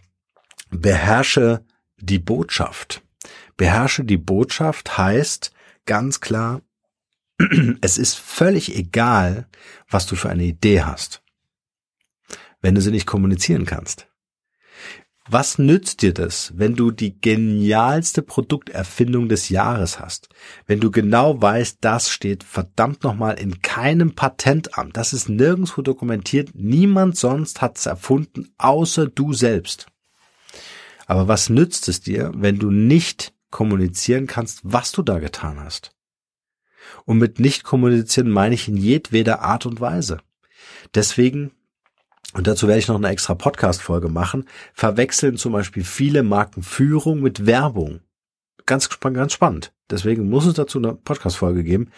beherrsche 0.72 1.66
die 1.98 2.20
Botschaft. 2.20 3.02
Beherrsche 3.58 4.06
die 4.06 4.18
Botschaft 4.18 4.98
heißt 4.98 5.52
ganz 5.86 6.22
klar, 6.22 6.62
es 7.82 7.98
ist 7.98 8.18
völlig 8.18 8.74
egal, 8.74 9.48
was 9.90 10.06
du 10.06 10.16
für 10.16 10.30
eine 10.30 10.44
Idee 10.44 10.84
hast 10.84 11.23
wenn 12.64 12.74
du 12.74 12.82
sie 12.82 12.90
nicht 12.90 13.06
kommunizieren 13.06 13.66
kannst? 13.66 14.08
Was 15.30 15.58
nützt 15.58 16.02
dir 16.02 16.14
das, 16.14 16.52
wenn 16.58 16.76
du 16.76 16.92
die 16.92 17.20
genialste 17.22 18.22
Produkterfindung 18.22 19.30
des 19.30 19.48
Jahres 19.48 20.00
hast? 20.00 20.28
Wenn 20.66 20.82
du 20.82 20.92
genau 20.92 21.42
weißt, 21.42 21.78
das 21.80 22.10
steht 22.10 22.44
verdammt 22.44 23.04
nochmal 23.04 23.40
in 23.40 23.62
keinem 23.62 24.16
Patentamt. 24.16 24.98
Das 24.98 25.14
ist 25.14 25.30
nirgendwo 25.30 25.82
dokumentiert. 25.82 26.50
Niemand 26.56 27.16
sonst 27.16 27.62
hat 27.62 27.78
es 27.78 27.86
erfunden, 27.86 28.54
außer 28.58 29.08
du 29.08 29.32
selbst. 29.32 29.88
Aber 31.06 31.30
was 31.30 31.50
nützt 31.50 31.88
es 31.88 32.02
dir, 32.02 32.32
wenn 32.36 32.60
du 32.60 32.70
nicht 32.70 33.34
kommunizieren 33.50 34.28
kannst, 34.28 34.60
was 34.64 34.92
du 34.92 35.04
da 35.04 35.20
getan 35.20 35.60
hast? 35.60 35.96
Und 37.06 37.18
mit 37.18 37.40
nicht 37.40 37.64
kommunizieren 37.64 38.30
meine 38.30 38.56
ich 38.56 38.68
in 38.68 38.76
jedweder 38.76 39.42
Art 39.42 39.66
und 39.66 39.80
Weise. 39.80 40.20
Deswegen, 40.94 41.52
und 42.34 42.48
dazu 42.48 42.68
werde 42.68 42.80
ich 42.80 42.88
noch 42.88 42.96
eine 42.96 43.10
extra 43.10 43.36
Podcast-Folge 43.36 44.10
machen, 44.10 44.46
verwechseln 44.74 45.38
zum 45.38 45.54
Beispiel 45.54 45.84
viele 45.84 46.24
Marken 46.24 46.64
Führung 46.64 47.22
mit 47.22 47.46
Werbung. 47.46 48.02
Ganz, 48.66 48.90
ganz 49.00 49.34
spannend. 49.34 49.74
Deswegen 49.90 50.30
muss 50.30 50.46
es 50.46 50.54
dazu 50.54 50.80
eine 50.80 50.96
Podcast-Folge 50.96 51.64
geben, 51.64 51.90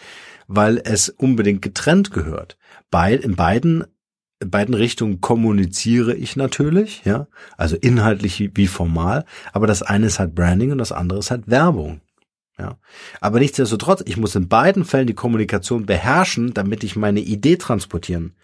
weil 0.48 0.80
es 0.84 1.08
unbedingt 1.08 1.62
getrennt 1.62 2.10
gehört. 2.10 2.58
Bei, 2.90 3.14
in 3.14 3.36
beiden 3.36 3.84
in 4.38 4.50
beiden 4.50 4.74
Richtungen 4.74 5.22
kommuniziere 5.22 6.14
ich 6.14 6.36
natürlich, 6.36 7.02
ja, 7.06 7.26
also 7.56 7.74
inhaltlich 7.74 8.50
wie 8.54 8.66
formal, 8.66 9.24
aber 9.54 9.66
das 9.66 9.82
eine 9.82 10.06
ist 10.06 10.18
halt 10.18 10.34
Branding 10.34 10.72
und 10.72 10.78
das 10.78 10.92
andere 10.92 11.20
ist 11.20 11.30
halt 11.30 11.48
Werbung. 11.48 12.02
Ja. 12.58 12.78
Aber 13.20 13.38
nichtsdestotrotz, 13.38 14.02
ich 14.06 14.16
muss 14.16 14.34
in 14.34 14.48
beiden 14.48 14.84
Fällen 14.84 15.06
die 15.06 15.14
Kommunikation 15.14 15.86
beherrschen, 15.86 16.54
damit 16.54 16.84
ich 16.84 16.96
meine 16.96 17.20
Idee 17.20 17.56
transportieren 17.56 18.34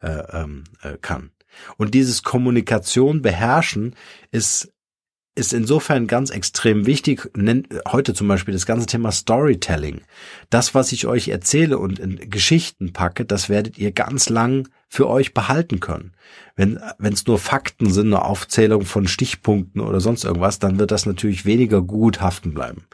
äh, 0.00 0.22
ähm, 0.32 0.64
äh, 0.82 0.96
kann. 1.00 1.30
Und 1.76 1.94
dieses 1.94 2.22
Kommunikation 2.22 3.22
beherrschen 3.22 3.94
ist 4.30 4.72
ist 5.36 5.52
insofern 5.52 6.06
ganz 6.06 6.30
extrem 6.30 6.86
wichtig. 6.86 7.30
Heute 7.86 8.14
zum 8.14 8.26
Beispiel 8.26 8.54
das 8.54 8.64
ganze 8.64 8.86
Thema 8.86 9.12
Storytelling. 9.12 10.00
Das, 10.48 10.74
was 10.74 10.92
ich 10.92 11.06
euch 11.06 11.28
erzähle 11.28 11.78
und 11.78 11.98
in 11.98 12.30
Geschichten 12.30 12.94
packe, 12.94 13.26
das 13.26 13.50
werdet 13.50 13.76
ihr 13.76 13.92
ganz 13.92 14.30
lang 14.30 14.66
für 14.88 15.08
euch 15.08 15.34
behalten 15.34 15.78
können. 15.78 16.12
Wenn 16.56 16.80
wenn 16.98 17.12
es 17.12 17.26
nur 17.26 17.38
Fakten 17.38 17.92
sind, 17.92 18.06
eine 18.06 18.24
Aufzählung 18.24 18.86
von 18.86 19.06
Stichpunkten 19.06 19.82
oder 19.82 20.00
sonst 20.00 20.24
irgendwas, 20.24 20.58
dann 20.58 20.78
wird 20.78 20.90
das 20.90 21.04
natürlich 21.04 21.44
weniger 21.44 21.82
gut 21.82 22.22
haften 22.22 22.54
bleiben. 22.54 22.86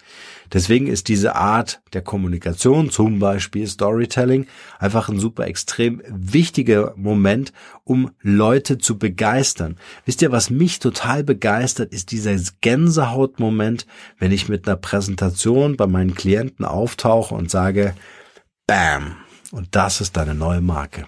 Deswegen 0.52 0.86
ist 0.86 1.08
diese 1.08 1.34
Art 1.34 1.80
der 1.94 2.02
Kommunikation, 2.02 2.90
zum 2.90 3.18
Beispiel 3.18 3.66
Storytelling, 3.66 4.46
einfach 4.78 5.08
ein 5.08 5.18
super 5.18 5.46
extrem 5.46 6.02
wichtiger 6.08 6.92
Moment, 6.96 7.52
um 7.84 8.10
Leute 8.20 8.78
zu 8.78 8.98
begeistern. 8.98 9.78
Wisst 10.04 10.20
ihr, 10.20 10.30
was 10.30 10.50
mich 10.50 10.78
total 10.78 11.24
begeistert, 11.24 11.92
ist 11.92 12.10
dieser 12.10 12.36
Gänsehautmoment, 12.60 13.86
wenn 14.18 14.32
ich 14.32 14.48
mit 14.48 14.68
einer 14.68 14.76
Präsentation 14.76 15.76
bei 15.76 15.86
meinen 15.86 16.14
Klienten 16.14 16.64
auftauche 16.64 17.34
und 17.34 17.50
sage, 17.50 17.94
Bam, 18.66 19.16
und 19.52 19.74
das 19.74 20.00
ist 20.00 20.16
deine 20.16 20.34
neue 20.34 20.60
Marke. 20.60 21.06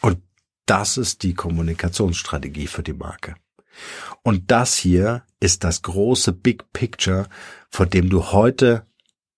Und 0.00 0.18
das 0.66 0.96
ist 0.98 1.22
die 1.22 1.34
Kommunikationsstrategie 1.34 2.66
für 2.66 2.82
die 2.82 2.92
Marke. 2.92 3.34
Und 4.26 4.50
das 4.50 4.76
hier 4.76 5.22
ist 5.38 5.62
das 5.62 5.82
große 5.82 6.32
Big 6.32 6.72
Picture, 6.72 7.28
vor 7.70 7.86
dem 7.86 8.10
du 8.10 8.32
heute 8.32 8.84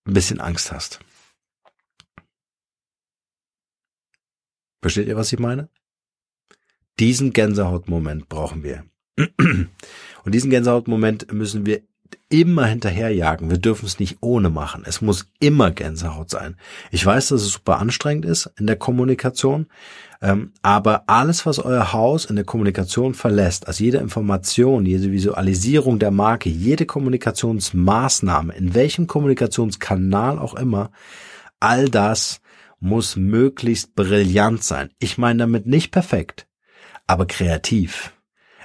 ein 0.07 0.15
bisschen 0.15 0.39
Angst 0.39 0.71
hast. 0.71 0.99
Versteht 4.81 5.07
ihr, 5.07 5.15
was 5.15 5.31
ich 5.31 5.37
meine? 5.37 5.69
Diesen 6.99 7.33
Gänsehautmoment 7.33 8.29
brauchen 8.29 8.63
wir. 8.63 8.83
Und 9.27 9.69
diesen 10.25 10.49
Gänsehautmoment 10.49 11.31
müssen 11.31 11.67
wir 11.67 11.83
immer 12.29 12.65
hinterherjagen. 12.65 13.51
Wir 13.51 13.59
dürfen 13.59 13.85
es 13.85 13.99
nicht 13.99 14.17
ohne 14.21 14.49
machen. 14.49 14.85
Es 14.87 15.01
muss 15.01 15.27
immer 15.39 15.69
Gänsehaut 15.69 16.31
sein. 16.31 16.57
Ich 16.89 17.05
weiß, 17.05 17.27
dass 17.27 17.43
es 17.43 17.51
super 17.51 17.77
anstrengend 17.77 18.25
ist 18.25 18.49
in 18.57 18.65
der 18.65 18.75
Kommunikation, 18.75 19.67
ähm, 20.21 20.51
aber 20.61 21.03
alles, 21.07 21.45
was 21.45 21.59
euer 21.59 21.93
Haus 21.93 22.25
in 22.25 22.35
der 22.35 22.45
Kommunikation 22.45 23.13
verlässt, 23.13 23.67
also 23.67 23.83
jede 23.83 23.99
Information, 23.99 24.85
jede 24.85 25.11
Visualisierung 25.11 25.97
der 25.97 26.11
Marke, 26.11 26.49
jede 26.49 26.85
Kommunikationsmaßnahme, 26.85 28.53
in 28.53 28.75
welchem 28.75 29.07
Kommunikationskanal 29.07 30.37
auch 30.37 30.55
immer, 30.55 30.91
all 31.59 31.87
das 31.87 32.41
muss 32.81 33.15
möglichst 33.15 33.95
brillant 33.95 34.63
sein. 34.63 34.89
Ich 34.99 35.17
meine 35.17 35.39
damit 35.39 35.65
nicht 35.65 35.91
perfekt, 35.91 36.47
aber 37.07 37.25
kreativ. 37.25 38.13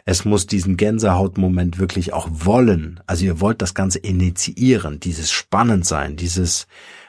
Es 0.04 0.24
muss 0.24 0.46
diesen 0.46 0.76
Gänsehautmoment 0.76 1.78
wirklich 1.78 2.12
auch 2.12 2.28
wollen. 2.30 3.00
Also 3.06 3.24
ihr 3.24 3.40
wollt 3.40 3.62
das 3.62 3.74
Ganze 3.74 4.00
initiieren, 4.00 5.00
dieses 5.00 5.30
spannend 5.30 5.86
sein, 5.86 6.16
dieses 6.16 6.66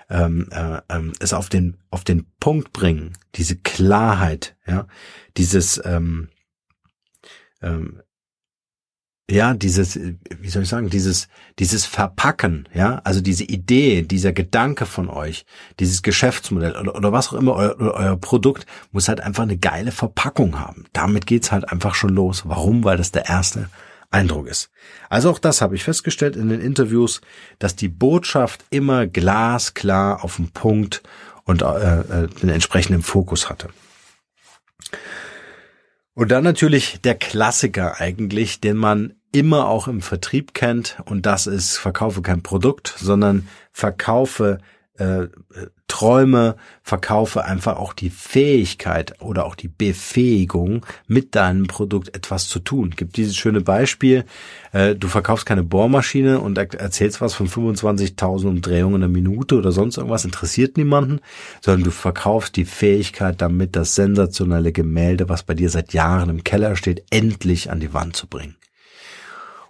ähm, 0.10 0.48
äh, 0.52 0.82
ähm, 0.90 1.14
es 1.20 1.34
auf 1.34 1.50
den 1.50 1.78
auf 1.90 2.04
den 2.04 2.26
Punkt 2.40 2.74
bringen, 2.74 3.14
diese 3.36 3.56
Klarheit, 3.58 4.56
ja, 4.68 4.88
dieses 5.38 5.82
ähm, 5.86 6.30
ähm, 7.62 8.02
ja, 9.30 9.56
dieses, 9.56 10.00
wie 10.40 10.50
soll 10.50 10.64
ich 10.64 10.70
sagen, 10.70 10.90
dieses, 10.90 11.28
dieses 11.58 11.86
Verpacken, 11.86 12.70
ja, 12.76 13.02
also 13.04 13.22
diese 13.22 13.44
Idee, 13.44 14.04
dieser 14.04 14.34
Gedanke 14.34 14.86
von 14.86 15.10
euch, 15.10 15.48
dieses 15.80 16.04
Geschäftsmodell 16.04 16.76
oder, 16.76 16.96
oder 16.96 17.12
was 17.12 17.30
auch 17.30 17.34
immer, 17.34 17.56
euer, 17.56 17.76
euer 17.80 18.18
Produkt 18.18 18.68
muss 18.92 19.08
halt 19.08 19.22
einfach 19.22 19.44
eine 19.44 19.58
geile 19.58 19.92
Verpackung 19.92 20.60
haben. 20.60 20.86
Damit 20.94 21.26
geht's 21.26 21.52
halt 21.52 21.72
einfach 21.72 21.96
schon 21.96 22.12
los. 22.14 22.44
Warum? 22.46 22.84
Weil 22.84 22.98
das 22.98 23.12
der 23.12 23.26
erste 23.28 23.70
Eindruck 24.16 24.48
ist. 24.48 24.70
Also 25.10 25.30
auch 25.30 25.40
das 25.40 25.62
habe 25.62 25.76
ich 25.76 25.84
festgestellt 25.84 26.36
in 26.36 26.50
den 26.50 26.62
Interviews, 26.62 27.22
dass 27.60 27.76
die 27.76 27.90
Botschaft 27.90 28.64
immer 28.70 29.06
glasklar 29.08 30.24
auf 30.24 30.38
den 30.38 30.52
Punkt 30.52 31.04
und 31.44 31.62
äh, 31.62 32.00
äh, 32.00 32.28
den 32.28 32.50
entsprechenden 32.50 33.04
Fokus 33.04 33.50
hatte. 33.50 33.70
Und 36.14 36.32
dann 36.32 36.46
natürlich 36.46 37.02
der 37.02 37.16
Klassiker 37.16 38.00
eigentlich, 38.00 38.62
den 38.62 38.78
man 38.78 39.16
immer 39.34 39.68
auch 39.68 39.90
im 39.90 40.02
Vertrieb 40.02 40.54
kennt, 40.54 40.98
und 41.04 41.26
das 41.26 41.46
ist 41.46 41.78
verkaufe 41.78 42.22
kein 42.22 42.42
Produkt, 42.42 42.96
sondern 42.98 43.50
verkaufe 43.74 44.60
äh, 44.98 45.28
Träume, 45.96 46.58
verkaufe 46.84 47.46
einfach 47.46 47.78
auch 47.78 47.94
die 47.94 48.10
Fähigkeit 48.10 49.14
oder 49.22 49.46
auch 49.46 49.56
die 49.56 49.70
Befähigung, 49.70 50.86
mit 51.08 51.36
deinem 51.36 51.68
Produkt 51.68 52.14
etwas 52.14 52.50
zu 52.50 52.60
tun. 52.60 52.90
Gibt 52.98 53.16
dieses 53.16 53.38
schöne 53.38 53.62
Beispiel, 53.62 54.26
äh, 54.74 54.94
du 54.94 55.08
verkaufst 55.08 55.46
keine 55.46 55.64
Bohrmaschine 55.64 56.42
und 56.42 56.58
erzählst 56.58 57.22
was 57.22 57.34
von 57.34 57.48
25.000 57.48 58.46
Umdrehungen 58.46 58.96
in 58.96 59.02
der 59.02 59.10
Minute 59.10 59.56
oder 59.56 59.72
sonst 59.72 59.96
irgendwas, 59.96 60.26
interessiert 60.26 60.76
niemanden, 60.76 61.22
sondern 61.62 61.86
du 61.86 61.92
verkaufst 61.92 62.58
die 62.58 62.66
Fähigkeit, 62.66 63.40
damit 63.40 63.78
das 63.78 63.96
sensationelle 63.96 64.74
Gemälde, 64.74 65.30
was 65.30 65.44
bei 65.44 65.54
dir 65.54 65.70
seit 65.70 65.94
Jahren 65.94 66.30
im 66.30 66.44
Keller 66.44 66.76
steht, 66.76 67.06
endlich 67.10 67.72
an 67.72 67.80
die 67.80 67.94
Wand 67.94 68.18
zu 68.18 68.28
bringen 68.28 68.58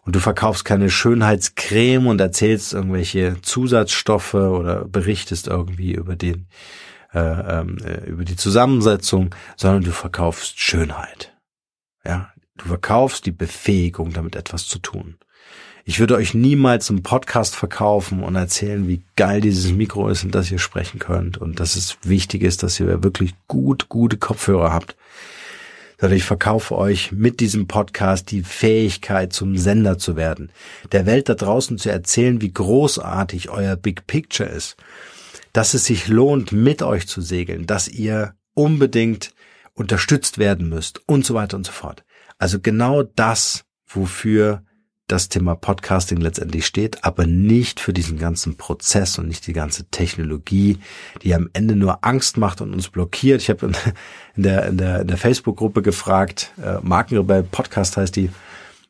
und 0.06 0.16
du 0.16 0.20
verkaufst 0.20 0.66
keine 0.66 0.90
Schönheitscreme 0.90 2.08
und 2.08 2.22
erzählst 2.22 2.74
irgendwelche 2.74 3.42
Zusatzstoffe 3.42 4.36
oder 4.36 4.86
berichtest 4.86 5.48
irgendwie 5.48 5.94
über 5.94 6.16
den 6.16 6.48
äh, 7.14 7.20
ähm, 7.20 7.78
äh, 7.84 8.06
über 8.10 8.24
die 8.24 8.36
Zusammensetzung, 8.36 9.34
sondern 9.56 9.84
du 9.84 9.92
verkaufst 9.92 10.60
Schönheit. 10.60 11.34
Ja, 12.06 12.30
du 12.58 12.66
verkaufst 12.66 13.26
die 13.26 13.32
Befähigung, 13.32 14.14
damit 14.14 14.36
etwas 14.36 14.68
zu 14.68 14.80
tun. 14.80 15.16
Ich 15.86 16.00
würde 16.00 16.16
euch 16.16 16.34
niemals 16.34 16.90
einen 16.90 17.04
Podcast 17.04 17.56
verkaufen 17.56 18.24
und 18.24 18.36
erzählen, 18.36 18.88
wie 18.88 19.04
geil 19.16 19.40
dieses 19.40 19.72
Mikro 19.72 20.10
ist 20.10 20.24
und 20.24 20.34
dass 20.34 20.52
ihr 20.52 20.60
sprechen 20.60 21.00
könnt 21.00 21.38
und 21.38 21.60
dass 21.60 21.76
es 21.76 21.98
wichtig 22.04 22.42
ist, 22.42 22.64
dass 22.64 22.80
ihr 22.80 23.04
wirklich 23.04 23.34
gut, 23.48 23.88
gute 23.88 24.18
Kopfhörer 24.18 24.74
habt 24.74 24.96
sondern 26.00 26.18
ich 26.18 26.24
verkaufe 26.24 26.76
euch 26.76 27.12
mit 27.12 27.40
diesem 27.40 27.68
Podcast 27.68 28.32
die 28.32 28.44
Fähigkeit, 28.44 29.34
zum 29.34 29.58
Sender 29.58 29.98
zu 29.98 30.16
werden, 30.16 30.52
der 30.92 31.06
Welt 31.06 31.30
da 31.30 31.36
draußen 31.36 31.78
zu 31.78 31.90
erzählen, 31.90 32.42
wie 32.42 32.52
großartig 32.52 33.50
euer 33.50 33.76
Big 33.76 34.08
Picture 34.08 34.50
ist, 34.50 34.76
dass 35.54 35.74
es 35.74 35.86
sich 35.86 36.08
lohnt, 36.08 36.52
mit 36.52 36.82
euch 36.82 37.08
zu 37.08 37.22
segeln, 37.22 37.66
dass 37.66 37.88
ihr 37.88 38.36
unbedingt 38.54 39.34
unterstützt 39.74 40.38
werden 40.38 40.70
müsst 40.70 41.02
und 41.08 41.26
so 41.26 41.34
weiter 41.34 41.58
und 41.58 41.66
so 41.66 41.72
fort. 41.72 42.04
Also 42.38 42.60
genau 42.60 43.04
das, 43.04 43.66
wofür 43.88 44.64
das 45.08 45.30
Thema 45.30 45.56
Podcasting 45.56 46.18
letztendlich 46.18 46.66
steht, 46.66 47.04
aber 47.04 47.28
nicht 47.28 47.80
für 47.80 47.94
diesen 47.94 48.18
ganzen 48.18 48.58
Prozess 48.58 49.20
und 49.20 49.28
nicht 49.28 49.46
die 49.46 49.54
ganze 49.54 49.86
Technologie, 49.86 50.80
die 51.22 51.36
am 51.36 51.50
Ende 51.54 51.76
nur 51.76 52.04
Angst 52.04 52.38
macht 52.38 52.62
und 52.62 52.74
uns 52.74 52.90
blockiert. 52.90 53.42
Ich 53.42 53.50
habe 53.50 53.68
in 54.36 54.44
der, 54.44 54.66
in 54.66 54.78
der, 54.78 55.02
in 55.02 55.08
der 55.08 55.18
Facebook-Gruppe 55.18 55.82
gefragt, 55.82 56.52
äh, 56.64 56.80
Markenrebell 56.82 57.44
Podcast 57.44 57.98
heißt 57.98 58.16
die, 58.16 58.32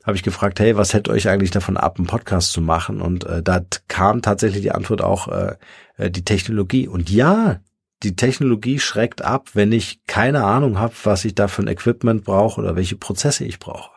habe 0.06 0.16
ich 0.16 0.24
gefragt, 0.24 0.60
hey, 0.60 0.78
was 0.78 0.94
hält 0.94 1.10
euch 1.10 1.28
eigentlich 1.28 1.52
davon 1.52 1.78
ab, 1.78 1.98
einen 1.98 2.08
Podcast 2.08 2.52
zu 2.52 2.62
machen? 2.62 3.02
Und 3.02 3.26
äh, 3.26 3.42
da 3.42 3.62
kam 3.88 4.22
tatsächlich 4.22 4.62
die 4.62 4.72
Antwort 4.72 5.02
auch 5.02 5.28
äh, 5.28 5.56
äh 5.98 6.12
die 6.12 6.24
Technologie. 6.24 6.88
Und 6.88 7.10
ja, 7.10 7.60
die 8.04 8.16
Technologie 8.16 8.80
schreckt 8.80 9.24
ab, 9.24 9.50
wenn 9.54 9.72
ich 9.72 10.06
keine 10.06 10.44
Ahnung 10.44 10.80
habe, 10.80 10.94
was 11.04 11.26
ich 11.26 11.34
da 11.34 11.48
für 11.48 11.64
ein 11.64 11.68
Equipment 11.68 12.24
brauche 12.24 12.62
oder 12.62 12.76
welche 12.76 12.96
Prozesse 12.96 13.46
ich 13.46 13.60
brauche. 13.60 13.95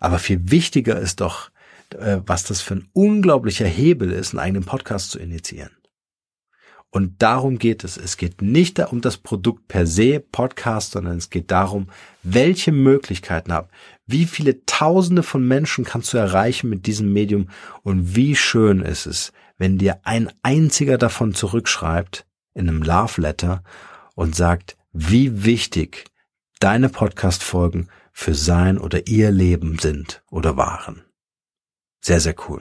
Aber 0.00 0.18
viel 0.18 0.50
wichtiger 0.50 0.98
ist 0.98 1.20
doch, 1.20 1.50
äh, 1.90 2.18
was 2.26 2.44
das 2.44 2.60
für 2.60 2.74
ein 2.74 2.88
unglaublicher 2.92 3.66
Hebel 3.66 4.12
ist, 4.12 4.32
einen 4.32 4.40
eigenen 4.40 4.64
Podcast 4.64 5.10
zu 5.10 5.18
initiieren. 5.18 5.70
Und 6.90 7.20
darum 7.20 7.58
geht 7.58 7.84
es. 7.84 7.98
Es 7.98 8.16
geht 8.16 8.40
nicht 8.40 8.78
um 8.80 9.02
das 9.02 9.18
Produkt 9.18 9.68
per 9.68 9.86
se, 9.86 10.20
Podcast, 10.20 10.92
sondern 10.92 11.18
es 11.18 11.28
geht 11.28 11.50
darum, 11.50 11.88
welche 12.22 12.72
Möglichkeiten 12.72 13.52
habt. 13.52 13.72
Wie 14.06 14.24
viele 14.24 14.64
Tausende 14.64 15.22
von 15.22 15.46
Menschen 15.46 15.84
kannst 15.84 16.14
du 16.14 16.16
erreichen 16.16 16.70
mit 16.70 16.86
diesem 16.86 17.12
Medium 17.12 17.50
und 17.82 18.16
wie 18.16 18.34
schön 18.34 18.80
ist 18.80 19.06
es, 19.06 19.32
wenn 19.58 19.76
dir 19.76 20.00
ein 20.04 20.32
einziger 20.42 20.96
davon 20.96 21.34
zurückschreibt 21.34 22.24
in 22.54 22.68
einem 22.68 22.82
Love 22.82 23.20
Letter 23.20 23.62
und 24.14 24.34
sagt, 24.34 24.78
wie 24.92 25.44
wichtig 25.44 26.06
deine 26.58 26.88
Podcast-Folgen 26.88 27.88
für 28.18 28.34
sein 28.34 28.78
oder 28.78 29.06
ihr 29.06 29.30
Leben 29.30 29.78
sind 29.78 30.24
oder 30.28 30.56
waren. 30.56 31.04
Sehr, 32.04 32.18
sehr 32.18 32.34
cool. 32.48 32.60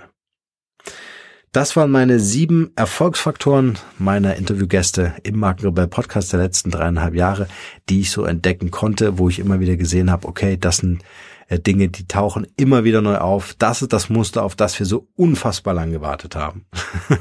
Das 1.52 1.76
waren 1.76 1.90
meine 1.90 2.20
sieben 2.20 2.72
Erfolgsfaktoren 2.76 3.80
meiner 3.98 4.36
Interviewgäste 4.36 5.16
im 5.24 5.40
Markenrebell 5.40 5.88
Podcast 5.88 6.32
der 6.32 6.42
letzten 6.42 6.70
dreieinhalb 6.70 7.16
Jahre, 7.16 7.48
die 7.90 8.02
ich 8.02 8.12
so 8.12 8.24
entdecken 8.24 8.70
konnte, 8.70 9.18
wo 9.18 9.30
ich 9.30 9.40
immer 9.40 9.60
wieder 9.60 9.78
gesehen 9.78 10.12
habe, 10.12 10.28
okay, 10.28 10.58
das 10.58 10.78
sind 10.78 11.04
äh, 11.48 11.60
Dinge, 11.60 11.90
die 11.90 12.08
tauchen 12.08 12.46
immer 12.56 12.84
wieder 12.84 13.02
neu 13.02 13.18
auf. 13.18 13.56
Das 13.58 13.82
ist 13.82 13.94
das 13.94 14.10
Muster, 14.10 14.44
auf 14.44 14.56
das 14.56 14.78
wir 14.78 14.86
so 14.86 15.08
unfassbar 15.16 15.74
lang 15.74 15.92
gewartet 15.92 16.36
haben. 16.36 16.68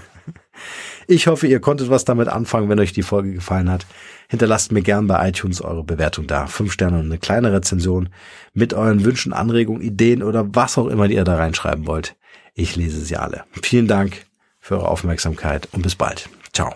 ich 1.07 1.27
hoffe, 1.27 1.47
ihr 1.47 1.61
konntet 1.61 1.91
was 1.91 2.05
damit 2.05 2.29
anfangen, 2.29 2.69
wenn 2.69 2.81
euch 2.81 2.93
die 2.93 3.03
Folge 3.03 3.33
gefallen 3.33 3.71
hat. 3.71 3.87
Hinterlasst 4.29 4.73
mir 4.73 4.83
gern 4.83 5.07
bei 5.07 5.29
iTunes 5.29 5.61
eure 5.61 5.85
Bewertung 5.85 6.27
da. 6.27 6.47
Fünf 6.47 6.73
Sterne 6.73 6.99
und 6.99 7.07
eine 7.07 7.19
kleine 7.19 7.53
Rezension 7.53 8.09
mit 8.55 8.75
euren 8.75 9.05
Wünschen, 9.05 9.33
Anregungen, 9.33 9.83
Ideen 9.83 10.23
oder 10.23 10.55
was 10.55 10.79
auch 10.79 10.89
immer 10.89 11.07
ihr 11.07 11.25
da 11.25 11.37
reinschreiben 11.37 11.87
wollt. 11.87 12.17
Ich 12.55 12.75
lese 12.75 13.01
sie 13.01 13.17
alle. 13.17 13.45
Vielen 13.63 13.87
Dank 13.87 14.27
für 14.61 14.77
eure 14.77 14.89
Aufmerksamkeit 14.89 15.69
und 15.73 15.83
bis 15.83 15.95
bald. 15.95 16.29
Ciao. 16.53 16.75